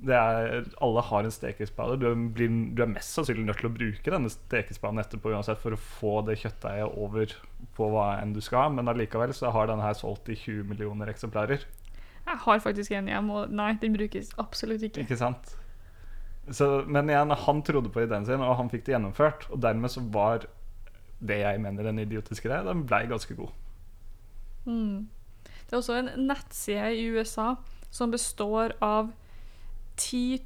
Det 0.00 0.16
er, 0.16 0.62
alle 0.80 1.02
har 1.04 1.26
en 1.26 1.34
stekespade. 1.34 1.98
Du, 2.00 2.06
blir, 2.32 2.54
du 2.72 2.80
er 2.86 2.88
mest 2.88 3.18
sannsynlig 3.18 3.44
nødt 3.44 3.60
til 3.60 3.68
å 3.68 3.74
bruke 3.74 4.14
denne 4.14 4.30
stekespaden 4.32 5.02
etterpå 5.02 5.34
uansett 5.34 5.60
for 5.60 5.76
å 5.76 5.80
få 5.80 6.14
det 6.24 6.38
kjøttdeiget 6.40 6.96
over 7.02 7.34
på 7.76 7.90
hva 7.92 8.14
enn 8.22 8.32
du 8.32 8.40
skal, 8.44 8.72
men 8.72 8.88
allikevel 8.88 9.34
så 9.36 9.52
har 9.52 9.68
denne 9.68 9.84
her 9.84 9.98
solgt 9.98 10.30
i 10.32 10.38
20 10.38 10.70
millioner 10.70 11.10
eksemplarer. 11.12 11.66
Jeg 12.30 12.42
har 12.46 12.62
faktisk 12.62 12.94
en 12.96 13.10
hjemme, 13.10 13.42
og 13.42 13.52
nei, 13.52 13.74
den 13.82 13.92
brukes 13.96 14.32
absolutt 14.40 14.86
ikke. 14.88 15.04
Ikke 15.04 15.20
sant? 15.20 15.52
Så, 16.48 16.84
men 16.88 17.10
igjen, 17.10 17.30
han 17.36 17.62
trodde 17.62 17.92
på 17.92 18.02
ideen 18.02 18.24
sin, 18.26 18.42
og 18.42 18.56
han 18.58 18.70
fikk 18.72 18.86
det 18.86 18.96
gjennomført. 18.96 19.46
Og 19.52 19.60
dermed 19.62 19.92
så 19.92 20.02
var 20.12 20.46
det 21.20 21.42
jeg 21.42 21.60
mener 21.60 21.90
en 21.90 22.00
idiotisk 22.00 22.48
greie, 22.48 22.64
den 22.64 22.86
blei 22.88 23.04
ganske 23.10 23.36
god. 23.36 23.52
Mm. 24.64 25.08
Det 25.44 25.76
er 25.76 25.78
også 25.78 25.98
en 26.00 26.10
nettside 26.26 26.94
i 26.96 27.06
USA 27.12 27.54
som 27.90 28.10
består 28.10 28.74
av 28.82 29.12
10 29.96 30.40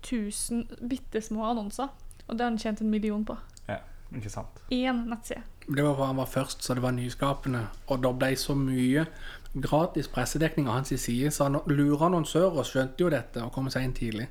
000 0.51 0.89
bitte 0.91 1.23
små 1.23 1.47
annonser. 1.53 1.89
Og 2.27 2.37
det 2.37 2.45
har 2.45 2.51
han 2.51 2.59
tjent 2.59 2.81
en 2.81 2.91
million 2.91 3.25
på. 3.25 3.37
Ja, 3.69 3.79
ikke 4.17 4.33
sant? 4.33 4.63
Én 4.73 5.05
nettside. 5.09 5.45
Det 5.65 5.85
var 5.85 5.95
for 5.95 6.05
han 6.05 6.21
var 6.21 6.29
først, 6.29 6.65
så 6.65 6.75
det 6.75 6.83
var 6.83 6.93
nyskapende. 6.93 7.67
Og 7.87 8.03
da 8.05 8.13
ble 8.13 8.35
så 8.37 8.57
mye 8.59 9.07
gratis 9.55 10.09
pressedekning 10.09 10.69
av 10.69 10.81
hans 10.81 10.93
side, 11.01 11.31
så 11.31 11.49
han 11.49 11.61
lurer 11.67 12.09
annonsører 12.09 12.67
skjønte 12.67 13.05
jo 13.05 13.13
dette 13.13 13.45
og 13.45 13.53
kom 13.55 13.71
seg 13.73 13.87
inn 13.87 13.97
tidlig. 13.97 14.29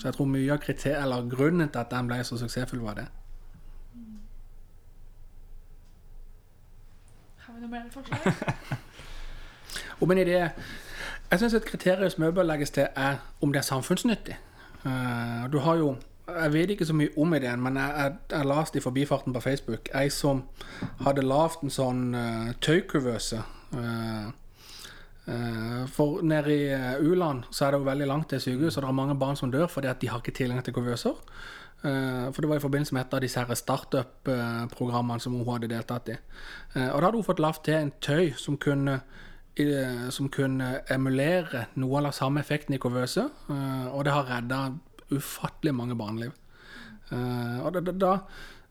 Så 0.00 0.08
jeg 0.08 0.16
tror 0.16 0.28
mye 0.32 0.52
av 0.52 0.60
kriter 0.62 0.96
eller 0.96 1.26
grunnen 1.28 1.68
til 1.68 1.78
at 1.78 1.90
den 1.92 2.06
ble 2.08 2.22
så 2.24 2.38
suksessfull, 2.40 2.80
var 2.80 2.96
det. 2.96 3.06
Har 7.44 7.54
vi 7.54 7.60
noe 7.60 7.68
mer 7.68 7.90
forslag? 7.92 8.30
Om 10.00 10.10
en 10.10 10.18
idé 10.22 10.38
Jeg 11.30 11.38
syns 11.38 11.54
et 11.54 11.66
kriterium 11.68 12.10
som 12.10 12.24
bør 12.34 12.48
legges 12.48 12.72
til, 12.72 12.88
er 12.96 13.20
om 13.40 13.52
det 13.52 13.60
er 13.60 13.68
samfunnsnyttig. 13.68 14.38
Eh, 14.86 15.52
du 15.52 15.58
har 15.58 15.76
jo 15.76 15.96
Jeg 16.28 16.52
vet 16.52 16.70
ikke 16.70 16.86
så 16.86 16.94
mye 16.94 17.10
om 17.18 17.34
ideen, 17.34 17.60
men 17.60 17.76
jeg, 17.76 17.94
jeg, 17.98 18.12
jeg 18.30 18.46
leste 18.46 18.78
i 18.78 18.80
forbifarten 18.80 19.32
på 19.32 19.40
Facebook 19.40 19.88
ei 19.94 20.08
som 20.14 20.44
hadde 21.00 21.24
lagd 21.26 21.64
en 21.66 21.72
sånn 21.74 22.14
uh, 22.14 22.52
tøykuvøse. 22.62 23.40
eh, 23.74 24.28
for 25.92 26.22
nede 26.26 26.54
i 26.54 26.66
eh, 26.74 27.00
U-land 27.04 27.44
så 27.50 27.66
er 27.66 27.72
det 27.72 27.80
jo 27.80 27.86
veldig 27.86 28.06
langt 28.08 28.30
til 28.32 28.40
sykehus, 28.40 28.76
og 28.76 28.82
det 28.82 28.88
er 28.88 28.96
mange 28.96 29.18
barn 29.20 29.36
som 29.36 29.52
dør 29.52 29.68
fordi 29.70 29.90
at 29.90 30.00
de 30.00 30.08
har 30.08 30.22
ikke 30.22 30.34
tilgang 30.36 30.64
til 30.64 30.74
kuvøser. 30.74 31.18
Eh, 31.84 32.26
for 32.32 32.40
det 32.40 32.50
var 32.50 32.56
i 32.56 32.64
forbindelse 32.64 32.94
med 32.96 33.04
et 33.04 33.14
av 33.14 33.22
disse 33.24 33.56
startup-programmene 33.62 35.20
som 35.20 35.36
hun 35.36 35.48
hadde 35.48 35.70
deltatt 35.70 36.08
i. 36.08 36.16
Eh, 36.74 36.88
og 36.88 37.00
da 37.00 37.06
hadde 37.06 37.20
hun 37.20 37.28
fått 37.28 37.42
lagd 37.42 37.64
til 37.64 37.78
en 37.78 37.92
tøy 38.00 38.32
som 38.36 38.60
kunne 38.60 39.00
som 40.14 40.28
kunne 40.32 40.66
emulere 40.88 41.66
noe 41.76 41.98
av 41.98 42.06
den 42.06 42.14
samme 42.16 42.40
effekten 42.40 42.72
i 42.72 42.78
kuvøse, 42.80 43.26
eh, 43.50 43.88
og 43.92 44.06
det 44.06 44.12
har 44.14 44.28
redda 44.30 44.60
ufattelig 45.12 45.74
mange 45.74 45.96
barneliv. 45.98 46.32
Eh, 47.10 47.58
og 47.60 47.74
da, 47.74 47.80
da, 47.80 47.92
da 47.92 48.12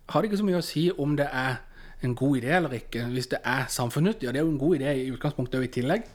har 0.09 0.21
det 0.21 0.29
ikke 0.29 0.39
så 0.41 0.47
mye 0.47 0.61
å 0.61 0.65
si 0.65 0.87
om 0.97 1.15
det 1.19 1.27
er 1.29 1.59
en 2.01 2.15
god 2.15 2.39
idé 2.39 2.55
eller 2.55 2.73
ikke, 2.77 3.03
hvis 3.11 3.27
det 3.33 3.41
er 3.43 3.67
samfunnsnyttig. 3.69 4.29
Og 4.29 4.33
det 4.33 4.41
er 4.41 4.47
jo 4.47 4.53
en 4.53 4.61
god 4.61 4.79
idé 4.79 4.93
i 4.95 5.09
utgangspunktet 5.11 5.59
og 5.59 5.67
i 5.67 5.73
tillegg, 5.73 6.07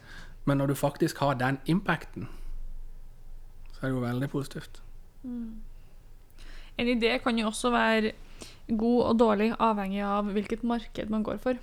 men 0.44 0.60
når 0.60 0.72
du 0.72 0.74
faktisk 0.78 1.18
har 1.24 1.38
den 1.40 1.58
impacten, 1.66 2.28
så 3.72 3.78
er 3.82 3.86
det 3.88 3.94
jo 3.96 4.04
veldig 4.04 4.30
positivt. 4.30 4.82
En 5.24 6.90
idé 6.90 7.16
kan 7.22 7.38
jo 7.38 7.46
også 7.46 7.70
være 7.70 8.12
god 8.68 9.00
og 9.04 9.18
dårlig, 9.18 9.52
avhengig 9.58 10.02
av 10.04 10.30
hvilket 10.34 10.64
marked 10.64 11.10
man 11.12 11.24
går 11.24 11.38
for. 11.42 11.60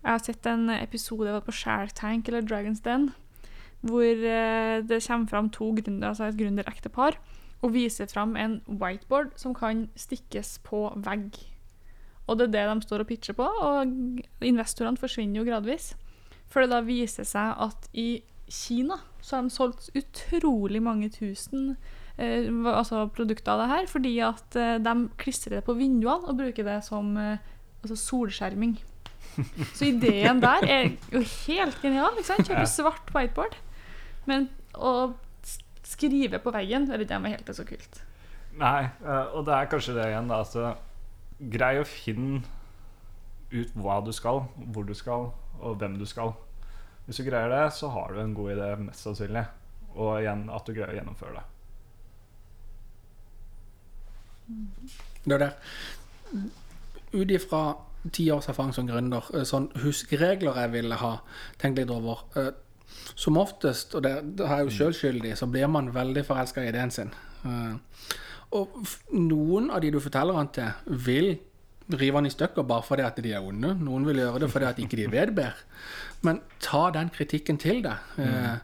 Jeg 0.00 0.10
har 0.10 0.22
sett 0.24 0.46
en 0.48 0.70
episode 0.72 1.40
på 1.44 1.52
Shark 1.52 1.92
Tank 1.94 2.28
eller 2.28 2.40
Dragons 2.40 2.80
Den, 2.80 3.10
hvor 3.80 4.04
eh, 4.04 4.80
det 4.84 5.02
kommer 5.06 5.28
fram 5.28 5.50
to 5.50 5.70
gründere, 5.76 6.08
altså 6.08 6.28
et 6.28 6.38
gründerektepar, 6.40 7.16
og 7.60 7.74
viser 7.74 8.08
fram 8.08 8.36
en 8.36 8.60
whiteboard 8.66 9.32
som 9.36 9.54
kan 9.54 9.88
stikkes 9.96 10.58
på 10.64 10.86
vegg. 10.96 11.36
Og 12.26 12.38
det 12.38 12.48
er 12.48 12.52
det 12.54 12.66
de 12.70 12.86
står 12.86 13.04
og 13.04 13.10
pitcher 13.10 13.36
på, 13.36 13.44
og 13.44 13.92
investorene 14.40 15.00
forsvinner 15.00 15.40
jo 15.40 15.48
gradvis. 15.48 15.94
For 16.50 16.62
det 16.62 16.72
da 16.72 16.82
viser 16.84 17.26
seg 17.28 17.54
at 17.62 17.88
i 17.94 18.22
Kina 18.50 18.98
så 19.22 19.36
har 19.36 19.46
de 19.46 19.54
solgt 19.54 19.90
utrolig 19.94 20.80
mange 20.82 21.10
tusen 21.14 21.76
eh, 22.18 22.48
altså 22.50 23.04
produkter 23.14 23.54
av 23.54 23.62
det 23.62 23.68
her, 23.70 23.88
fordi 23.90 24.14
at 24.26 24.58
eh, 24.58 24.78
de 24.82 24.94
klistrer 25.20 25.58
det 25.58 25.66
på 25.68 25.76
vinduene 25.78 26.26
og 26.26 26.40
bruker 26.40 26.66
det 26.66 26.80
som 26.86 27.14
eh, 27.20 27.38
altså 27.84 27.98
solskjerming. 28.00 28.78
Så 29.76 29.86
ideen 29.92 30.40
der 30.42 30.66
er 30.66 30.88
jo 31.12 31.22
helt 31.22 31.78
genial. 31.82 32.16
ikke 32.18 32.32
sant? 32.32 32.48
Kjøpe 32.48 32.66
svart 32.68 33.12
whiteboard. 33.14 33.54
Men 34.28 34.48
å 34.74 35.12
skrive 35.86 36.40
på 36.42 36.52
veggen, 36.54 36.86
det 36.88 36.96
er 36.96 37.04
ikke 37.04 37.20
helt 37.28 37.52
så 37.56 37.66
kult. 37.66 38.00
Nei, 38.60 38.88
eh, 39.04 39.36
og 39.36 39.44
det 39.46 39.56
er 39.56 39.70
kanskje 39.70 39.96
det 39.96 40.08
igjen, 40.10 40.30
da. 40.30 40.40
Altså, 40.44 40.72
grei 41.52 41.76
å 41.80 41.86
finne 41.88 42.42
ut 43.50 43.72
hva 43.78 43.98
du 44.04 44.12
skal, 44.14 44.44
hvor 44.74 44.86
du 44.86 44.94
skal, 44.94 45.30
og 45.60 45.76
hvem 45.80 45.98
du 46.00 46.06
skal. 46.08 46.32
Hvis 47.06 47.20
du 47.20 47.26
greier 47.26 47.50
det, 47.52 47.72
så 47.74 47.88
har 47.90 48.12
du 48.12 48.20
en 48.22 48.34
god 48.34 48.52
idé, 48.54 48.68
mest 48.84 49.06
sannsynlig. 49.06 49.44
Og 49.96 50.20
igjen 50.20 50.46
at 50.54 50.66
du 50.66 50.72
greier 50.76 50.92
å 50.94 50.98
gjennomføre 51.00 51.40
det. 51.40 51.46
Det 55.24 55.36
er 55.36 55.44
der. 55.44 55.54
Ut 57.12 57.30
ifra 57.34 57.62
ti 58.14 58.30
års 58.32 58.48
erfaring 58.48 58.72
som 58.74 58.88
gründer, 58.88 59.26
eh, 59.34 59.44
sånn 59.44 59.68
huskeregler 59.82 60.56
jeg 60.62 60.72
ville 60.72 60.96
ha 60.96 61.12
tenkt 61.60 61.78
litt 61.78 61.90
over 61.92 62.24
eh, 62.36 62.52
Som 63.14 63.36
oftest, 63.38 63.94
og 63.94 64.02
det, 64.02 64.36
det 64.38 64.46
er 64.50 64.64
jo 64.64 64.72
sjøl 64.74 64.94
skyld 64.94 65.26
så 65.38 65.46
blir 65.46 65.68
man 65.70 65.92
veldig 65.94 66.24
forelska 66.26 66.64
i 66.64 66.70
ideen 66.72 66.90
sin. 66.90 67.12
Eh, 67.44 67.76
Og 68.50 68.80
noen 69.14 69.70
av 69.70 69.80
de 69.80 69.92
du 69.94 70.00
forteller 70.02 70.34
han 70.34 70.48
til, 70.50 70.72
vil 71.06 71.28
rive 71.98 72.18
han 72.18 72.28
i 72.28 72.32
stykker 72.32 72.66
bare 72.66 72.86
fordi 72.86 73.02
at 73.06 73.20
de 73.22 73.32
er 73.32 73.44
onde. 73.44 73.74
Noen 73.80 74.06
vil 74.06 74.22
gjøre 74.22 74.44
det 74.44 74.50
fordi 74.52 74.68
at 74.68 74.80
ikke 74.82 74.98
de 75.00 75.10
vet 75.12 75.34
bedre. 75.34 75.68
Men 76.26 76.42
ta 76.60 76.90
den 76.94 77.10
kritikken 77.14 77.58
til 77.58 77.82
deg. 77.86 78.10
Eh, 78.20 78.58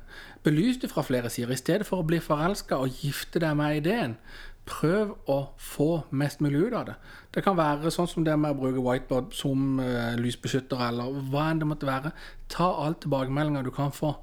belys 0.44 0.80
det 0.82 0.90
fra 0.92 1.02
flere 1.06 1.30
sider. 1.30 1.54
I 1.54 1.60
stedet 1.60 1.86
for 1.88 2.02
å 2.02 2.06
bli 2.06 2.20
forelska 2.22 2.78
og 2.82 3.00
gifte 3.02 3.42
deg 3.42 3.56
med 3.58 3.80
ideen, 3.80 4.18
prøv 4.66 5.14
å 5.30 5.38
få 5.62 5.90
mest 6.10 6.42
mulig 6.42 6.66
ut 6.66 6.74
av 6.74 6.86
det. 6.88 6.96
Det 7.34 7.42
kan 7.46 7.56
være 7.58 7.92
sånn 7.94 8.08
som 8.10 8.24
det 8.26 8.34
med 8.38 8.56
å 8.56 8.58
bruke 8.58 8.82
whiteboard 8.82 9.34
som 9.36 9.78
uh, 9.78 10.16
lysbeskytter, 10.18 10.80
eller 10.88 11.20
hva 11.30 11.48
enn 11.52 11.62
det 11.62 11.68
måtte 11.70 11.88
være. 11.88 12.12
Ta 12.52 12.72
alle 12.82 12.98
tilbakemeldinger 13.02 13.66
du 13.66 13.72
kan 13.74 13.94
få, 13.94 14.16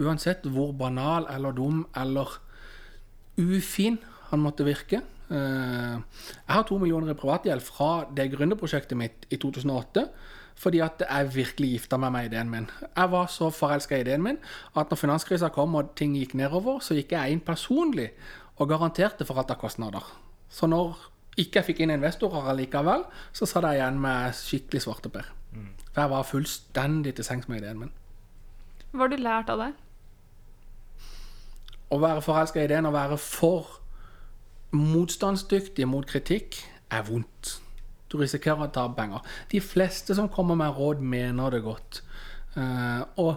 uansett 0.00 0.48
hvor 0.48 0.72
banal 0.76 1.28
eller 1.32 1.52
dum 1.56 1.84
eller 2.00 2.38
ufin 3.40 4.00
han 4.30 4.44
måtte 4.44 4.64
virke. 4.64 5.02
Eh, 5.30 5.96
jeg 6.46 6.54
har 6.54 6.66
to 6.66 6.78
millioner 6.78 7.12
i 7.12 7.18
privatgjeld 7.18 7.62
fra 7.62 7.90
det 8.16 8.30
gründerprosjektet 8.34 8.98
mitt 8.98 9.26
i 9.30 9.38
2008. 9.38 10.08
Fordi 10.60 10.82
at 10.84 11.02
jeg 11.06 11.34
virkelig 11.34 11.70
gifta 11.70 11.96
meg 11.96 12.12
med 12.12 12.26
ideen 12.28 12.50
min. 12.52 12.66
Jeg 12.96 13.10
var 13.12 13.30
så 13.32 13.48
forelska 13.54 13.96
i 13.96 14.02
ideen 14.04 14.22
min 14.22 14.38
at 14.76 14.90
når 14.90 14.98
finanskrisa 15.00 15.48
kom 15.54 15.74
og 15.78 15.94
ting 15.96 16.16
gikk 16.18 16.34
nedover, 16.36 16.82
så 16.84 16.98
gikk 16.98 17.14
jeg 17.16 17.32
inn 17.32 17.40
personlig 17.40 18.10
og 18.60 18.68
garanterte 18.68 19.24
for 19.24 19.40
alt 19.40 19.54
av 19.54 19.60
kostnader. 19.62 20.04
Så 20.50 20.68
når 20.68 20.98
ikke 21.40 21.60
jeg 21.62 21.68
fikk 21.70 21.80
inn 21.80 21.94
investorer 21.94 22.50
allikevel, 22.52 23.06
så 23.32 23.48
satt 23.48 23.70
jeg 23.70 23.80
igjen 23.80 24.00
med 24.02 24.34
skikkelig 24.36 24.82
svarteper. 24.84 25.30
For 25.92 26.02
jeg 26.02 26.10
var 26.12 26.26
fullstendig 26.28 27.14
til 27.16 27.26
sengs 27.26 27.48
med 27.48 27.62
ideen 27.62 27.80
min. 27.80 27.92
Hva 28.92 29.06
har 29.06 29.12
du 29.12 29.16
lært 29.22 29.50
av 29.52 29.62
det? 29.62 29.70
Å 31.90 31.98
være 31.98 32.22
forelska 32.22 32.60
i 32.60 32.68
ideen, 32.68 32.86
og 32.86 32.94
være 32.94 33.18
for 33.18 33.79
motstandsdyktig 34.76 35.88
mot 35.88 36.06
kritikk, 36.06 36.60
er 36.90 37.06
vondt. 37.06 37.56
Du 38.10 38.18
risikerer 38.18 38.66
å 38.66 38.72
ta 38.74 38.88
penger. 38.94 39.22
De 39.52 39.60
fleste 39.62 40.14
som 40.18 40.30
kommer 40.32 40.58
med 40.58 40.74
råd, 40.76 41.02
mener 41.02 41.54
det 41.54 41.62
godt. 41.66 42.02
Uh, 42.56 43.02
og 43.22 43.36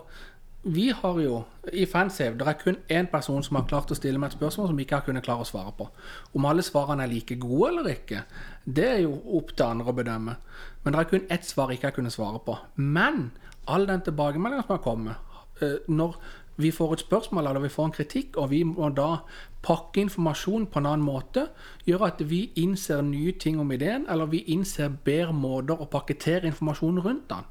vi 0.63 0.87
har 0.95 1.17
jo 1.19 1.41
i 1.75 1.83
Fansave 1.85 2.37
det 2.39 2.45
er 2.47 2.55
kun 2.57 2.77
én 2.89 3.09
person 3.11 3.43
som 3.43 3.57
har 3.59 3.65
klart 3.67 3.91
å 3.91 3.97
stille 3.97 4.17
meg 4.19 4.31
et 4.31 4.37
spørsmål 4.37 4.69
som 4.71 4.79
ikke 4.79 4.95
har 4.95 5.05
kunnet 5.05 5.25
klare 5.25 5.43
å 5.43 5.47
svare 5.47 5.73
på. 5.75 5.89
Om 6.33 6.47
alle 6.49 6.63
svarene 6.65 7.03
er 7.03 7.11
like 7.11 7.35
gode 7.41 7.73
eller 7.73 7.89
ikke, 7.91 8.23
det 8.63 8.87
er 8.87 9.01
jo 9.03 9.17
opp 9.37 9.51
til 9.53 9.67
andre 9.67 9.91
å 9.91 9.97
bedømme. 9.97 10.37
Men 10.83 10.95
det 10.95 11.01
er 11.01 11.09
kun 11.11 11.27
ett 11.35 11.45
svar 11.47 11.69
jeg 11.69 11.81
ikke 11.81 11.91
har 11.91 11.97
kunnet 11.99 12.15
svare 12.15 12.39
på. 12.47 12.55
Men 12.79 13.27
all 13.67 13.85
den 13.89 14.05
tilbakemeldingen 14.07 14.65
som 14.65 14.77
har 14.77 14.85
kommet, 14.87 15.35
uh, 15.61 15.83
når 15.91 16.17
vi 16.55 16.71
får 16.71 16.93
et 16.93 17.03
spørsmål 17.05 17.47
eller 17.49 17.65
vi 17.65 17.71
får 17.73 17.85
en 17.85 17.95
kritikk, 17.95 18.37
og 18.37 18.49
vi 18.51 18.63
må 18.67 18.89
da 18.93 19.23
pakke 19.63 20.03
informasjon 20.03 20.67
på 20.69 20.79
en 20.79 20.89
annen 20.89 21.05
måte, 21.05 21.47
gjør 21.87 22.07
at 22.09 22.23
vi 22.29 22.45
innser 22.59 23.01
nye 23.05 23.33
ting 23.39 23.59
om 23.59 23.71
ideen, 23.71 24.05
eller 24.11 24.29
vi 24.31 24.43
innser 24.53 24.93
bedre 25.05 25.33
måter 25.33 25.79
å 25.79 25.89
pakkettere 25.89 26.49
informasjon 26.51 26.99
rundt 27.05 27.29
den. 27.31 27.47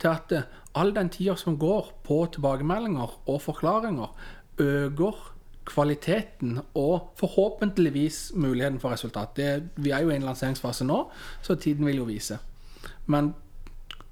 Til 0.00 0.08
at 0.14 0.32
eh, 0.32 0.48
all 0.74 0.94
den 0.96 1.12
tida 1.12 1.36
som 1.36 1.58
går 1.60 1.92
på 2.06 2.22
tilbakemeldinger 2.34 3.18
og 3.26 3.42
forklaringer, 3.44 4.08
øker 4.60 5.20
kvaliteten 5.70 6.58
og 6.74 7.12
forhåpentligvis 7.20 8.32
muligheten 8.34 8.80
for 8.80 8.90
resultat. 8.90 9.36
Det, 9.36 9.68
vi 9.76 9.90
er 9.90 10.02
jo 10.02 10.10
i 10.10 10.16
en 10.16 10.26
lanseringsfase 10.26 10.84
nå, 10.88 11.04
så 11.42 11.54
tiden 11.54 11.86
vil 11.86 12.00
jo 12.00 12.08
vise. 12.08 12.40
Men 13.06 13.34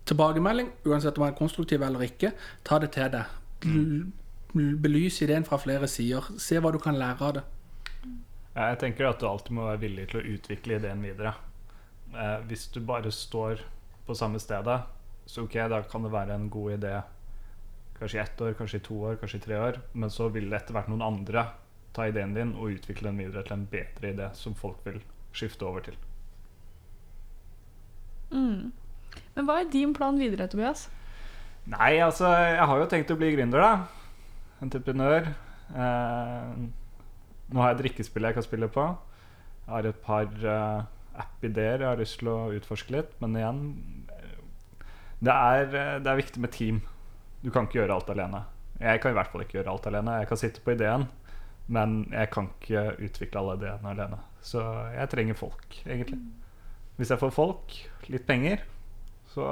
tilbakemelding, 0.07 0.71
uansett 0.87 1.19
om 1.19 1.25
den 1.25 1.33
er 1.33 1.39
konstruktiv 1.39 1.83
eller 1.83 2.07
ikke, 2.07 2.33
ta 2.65 2.79
det 2.79 2.93
til 2.95 3.11
deg. 3.13 3.35
L- 4.57 4.77
Belys 4.81 5.21
ideen 5.23 5.45
fra 5.45 5.59
flere 5.61 5.89
sider. 5.91 6.31
Se 6.41 6.59
hva 6.61 6.73
du 6.73 6.79
kan 6.83 6.97
lære 6.99 7.25
av 7.29 7.35
det. 7.39 7.45
Jeg 8.59 8.79
tenker 8.81 9.07
at 9.07 9.21
du 9.21 9.27
alltid 9.29 9.55
må 9.55 9.69
være 9.69 9.83
villig 9.85 10.09
til 10.11 10.21
å 10.21 10.31
utvikle 10.35 10.79
ideen 10.81 11.03
videre. 11.05 11.35
Eh, 12.15 12.39
hvis 12.49 12.67
du 12.75 12.81
bare 12.81 13.13
står 13.13 13.61
på 14.09 14.17
samme 14.17 14.41
stedet, 14.43 14.81
så 15.29 15.45
ok, 15.45 15.55
da 15.71 15.83
kan 15.85 16.03
det 16.07 16.11
være 16.15 16.35
en 16.35 16.49
god 16.51 16.79
idé 16.79 16.95
kanskje 17.99 18.19
i 18.19 18.23
ett 18.23 18.41
år, 18.41 18.55
kanskje 18.59 18.79
i 18.81 18.85
to 18.87 18.97
år, 19.05 19.17
kanskje 19.21 19.39
i 19.41 19.45
tre 19.45 19.57
år, 19.59 19.79
men 19.93 20.11
så 20.11 20.29
vil 20.33 20.49
det 20.49 20.61
etter 20.63 20.73
hvert 20.77 20.89
noen 20.89 21.03
andre 21.03 21.45
ta 21.93 22.07
ideen 22.09 22.35
din 22.37 22.53
og 22.55 22.71
utvikle 22.77 23.11
den 23.11 23.19
videre 23.19 23.43
til 23.45 23.57
en 23.59 23.67
bedre 23.71 24.13
idé 24.15 24.29
som 24.39 24.55
folk 24.55 24.81
vil 24.87 25.01
skifte 25.35 25.67
over 25.67 25.85
til. 25.89 25.97
Mm. 28.31 28.71
Men 29.35 29.49
hva 29.49 29.61
er 29.63 29.71
din 29.73 29.95
plan 29.97 30.19
videre, 30.21 30.49
Tobias? 30.51 30.87
Nei, 31.69 31.99
altså, 32.01 32.31
jeg 32.33 32.65
har 32.71 32.81
jo 32.81 32.89
tenkt 32.91 33.13
å 33.13 33.19
bli 33.21 33.33
gründer, 33.35 33.61
da. 33.61 33.98
Entreprenør. 34.65 35.31
Eh, 35.71 36.53
nå 37.49 37.63
har 37.63 37.73
jeg 37.73 37.81
drikkespill 37.83 38.29
jeg 38.29 38.37
kan 38.37 38.47
spille 38.47 38.69
på. 38.73 38.87
Jeg 39.65 39.73
har 39.75 39.89
et 39.89 40.01
par 40.05 40.29
eh, 40.29 40.87
app-ideer 41.19 41.83
jeg 41.83 41.89
har 41.89 42.01
lyst 42.01 42.19
til 42.23 42.33
å 42.33 42.39
utforske 42.57 42.95
litt. 42.95 43.15
Men 43.23 43.37
igjen 43.39 43.63
det 45.19 45.35
er, 45.35 45.65
eh, 45.67 45.99
det 46.03 46.11
er 46.11 46.21
viktig 46.21 46.43
med 46.43 46.55
team. 46.55 46.83
Du 47.43 47.51
kan 47.55 47.67
ikke 47.67 47.83
gjøre 47.83 47.99
alt 47.99 48.11
alene. 48.15 48.45
Jeg 48.79 49.03
kan 49.03 49.13
i 49.13 49.19
hvert 49.19 49.31
fall 49.33 49.43
ikke 49.43 49.59
gjøre 49.59 49.75
alt 49.75 49.87
alene. 49.91 50.19
Jeg 50.23 50.31
kan 50.31 50.41
sitte 50.41 50.63
på 50.63 50.75
ideen, 50.75 51.09
men 51.67 52.01
jeg 52.13 52.31
kan 52.35 52.51
ikke 52.55 52.85
utvikle 53.09 53.43
alle 53.43 53.57
ideene 53.59 53.95
alene. 53.95 54.19
Så 54.43 54.63
jeg 54.95 55.11
trenger 55.11 55.39
folk, 55.39 55.81
egentlig. 55.85 56.21
Hvis 56.99 57.11
jeg 57.15 57.21
får 57.21 57.35
folk, 57.35 57.75
litt 58.11 58.27
penger, 58.27 58.63
så 59.35 59.45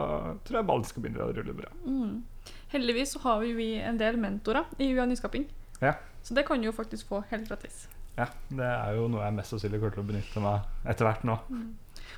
tror 0.47 0.61
jeg 0.61 0.67
ballen 0.67 0.87
skal 0.87 1.03
begynne 1.05 1.27
å 1.27 1.35
rulle 1.35 1.55
bra. 1.55 1.73
Mm. 1.87 2.23
Heldigvis 2.73 3.15
så 3.15 3.23
har 3.25 3.45
vi 3.45 3.75
en 3.79 3.99
del 4.01 4.19
mentorer 4.21 4.67
i 4.79 4.91
UiA 4.93 5.07
Nyskaping. 5.07 5.47
Ja. 5.81 5.95
Så 6.23 6.35
det 6.35 6.47
kan 6.47 6.61
du 6.61 6.67
jo 6.67 6.75
faktisk 6.75 7.09
få 7.09 7.23
helt 7.31 7.49
gratis. 7.49 7.87
Ja, 8.17 8.27
det 8.49 8.67
er 8.67 8.97
jo 8.97 9.07
noe 9.13 9.27
jeg 9.27 9.37
mest 9.37 9.53
sannsynlig 9.53 9.79
kommer 9.81 9.95
til 9.95 10.03
å 10.03 10.09
benytte 10.09 10.43
meg 10.43 10.89
etter 10.89 11.07
hvert 11.07 11.27
nå. 11.29 11.37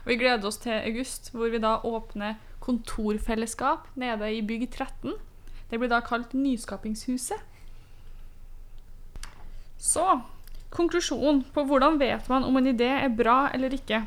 Og 0.04 0.06
vi 0.06 0.16
gleder 0.20 0.46
oss 0.48 0.60
til 0.62 0.76
august, 0.78 1.32
hvor 1.34 1.50
vi 1.52 1.60
da 1.60 1.74
åpner 1.84 2.38
kontorfellesskap 2.62 3.90
nede 3.98 4.30
i 4.32 4.40
bygg 4.46 4.68
13. 4.70 5.16
Det 5.68 5.78
blir 5.80 5.90
da 5.90 6.00
kalt 6.04 6.32
Nyskapingshuset. 6.38 7.42
Så 9.78 10.04
konklusjonen 10.74 11.44
på 11.54 11.64
hvordan 11.66 11.98
vet 12.00 12.28
man 12.30 12.46
om 12.46 12.56
en 12.58 12.70
idé 12.70 12.88
er 13.02 13.12
bra 13.14 13.48
eller 13.54 13.74
ikke, 13.74 14.02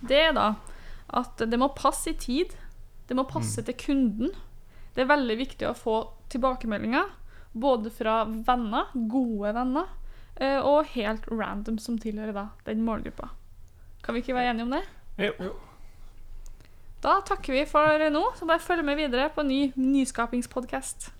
det 0.00 0.22
er 0.28 0.32
da 0.36 0.52
at 1.08 1.40
det 1.40 1.58
må 1.58 1.70
passe 1.72 2.12
i 2.12 2.18
tid. 2.18 2.52
Det 3.08 3.16
må 3.16 3.24
passe 3.24 3.62
til 3.64 3.76
kunden. 3.80 4.34
Det 4.98 5.04
er 5.04 5.12
veldig 5.12 5.34
viktig 5.38 5.66
å 5.68 5.76
få 5.78 5.96
tilbakemeldinger, 6.26 7.04
både 7.54 7.92
fra 7.94 8.24
venner, 8.26 8.88
gode 9.06 9.52
venner, 9.54 9.92
eh, 10.34 10.58
og 10.58 10.90
helt 10.96 11.28
random 11.30 11.76
som 11.78 12.00
tilhører 12.02 12.34
da 12.34 12.48
den 12.66 12.82
målgruppa. 12.82 13.28
Kan 14.02 14.16
vi 14.16 14.24
ikke 14.24 14.34
være 14.34 14.56
enige 14.56 14.66
om 14.66 14.74
det? 14.74 14.82
Jo. 15.22 15.52
Da 16.98 17.20
takker 17.22 17.54
vi 17.54 17.62
for 17.70 18.08
nå, 18.10 18.24
så 18.34 18.50
bare 18.50 18.58
følg 18.58 18.82
med 18.88 18.98
videre 18.98 19.28
på 19.30 19.46
ny 19.46 19.60
nyskapingspodkast. 19.78 21.12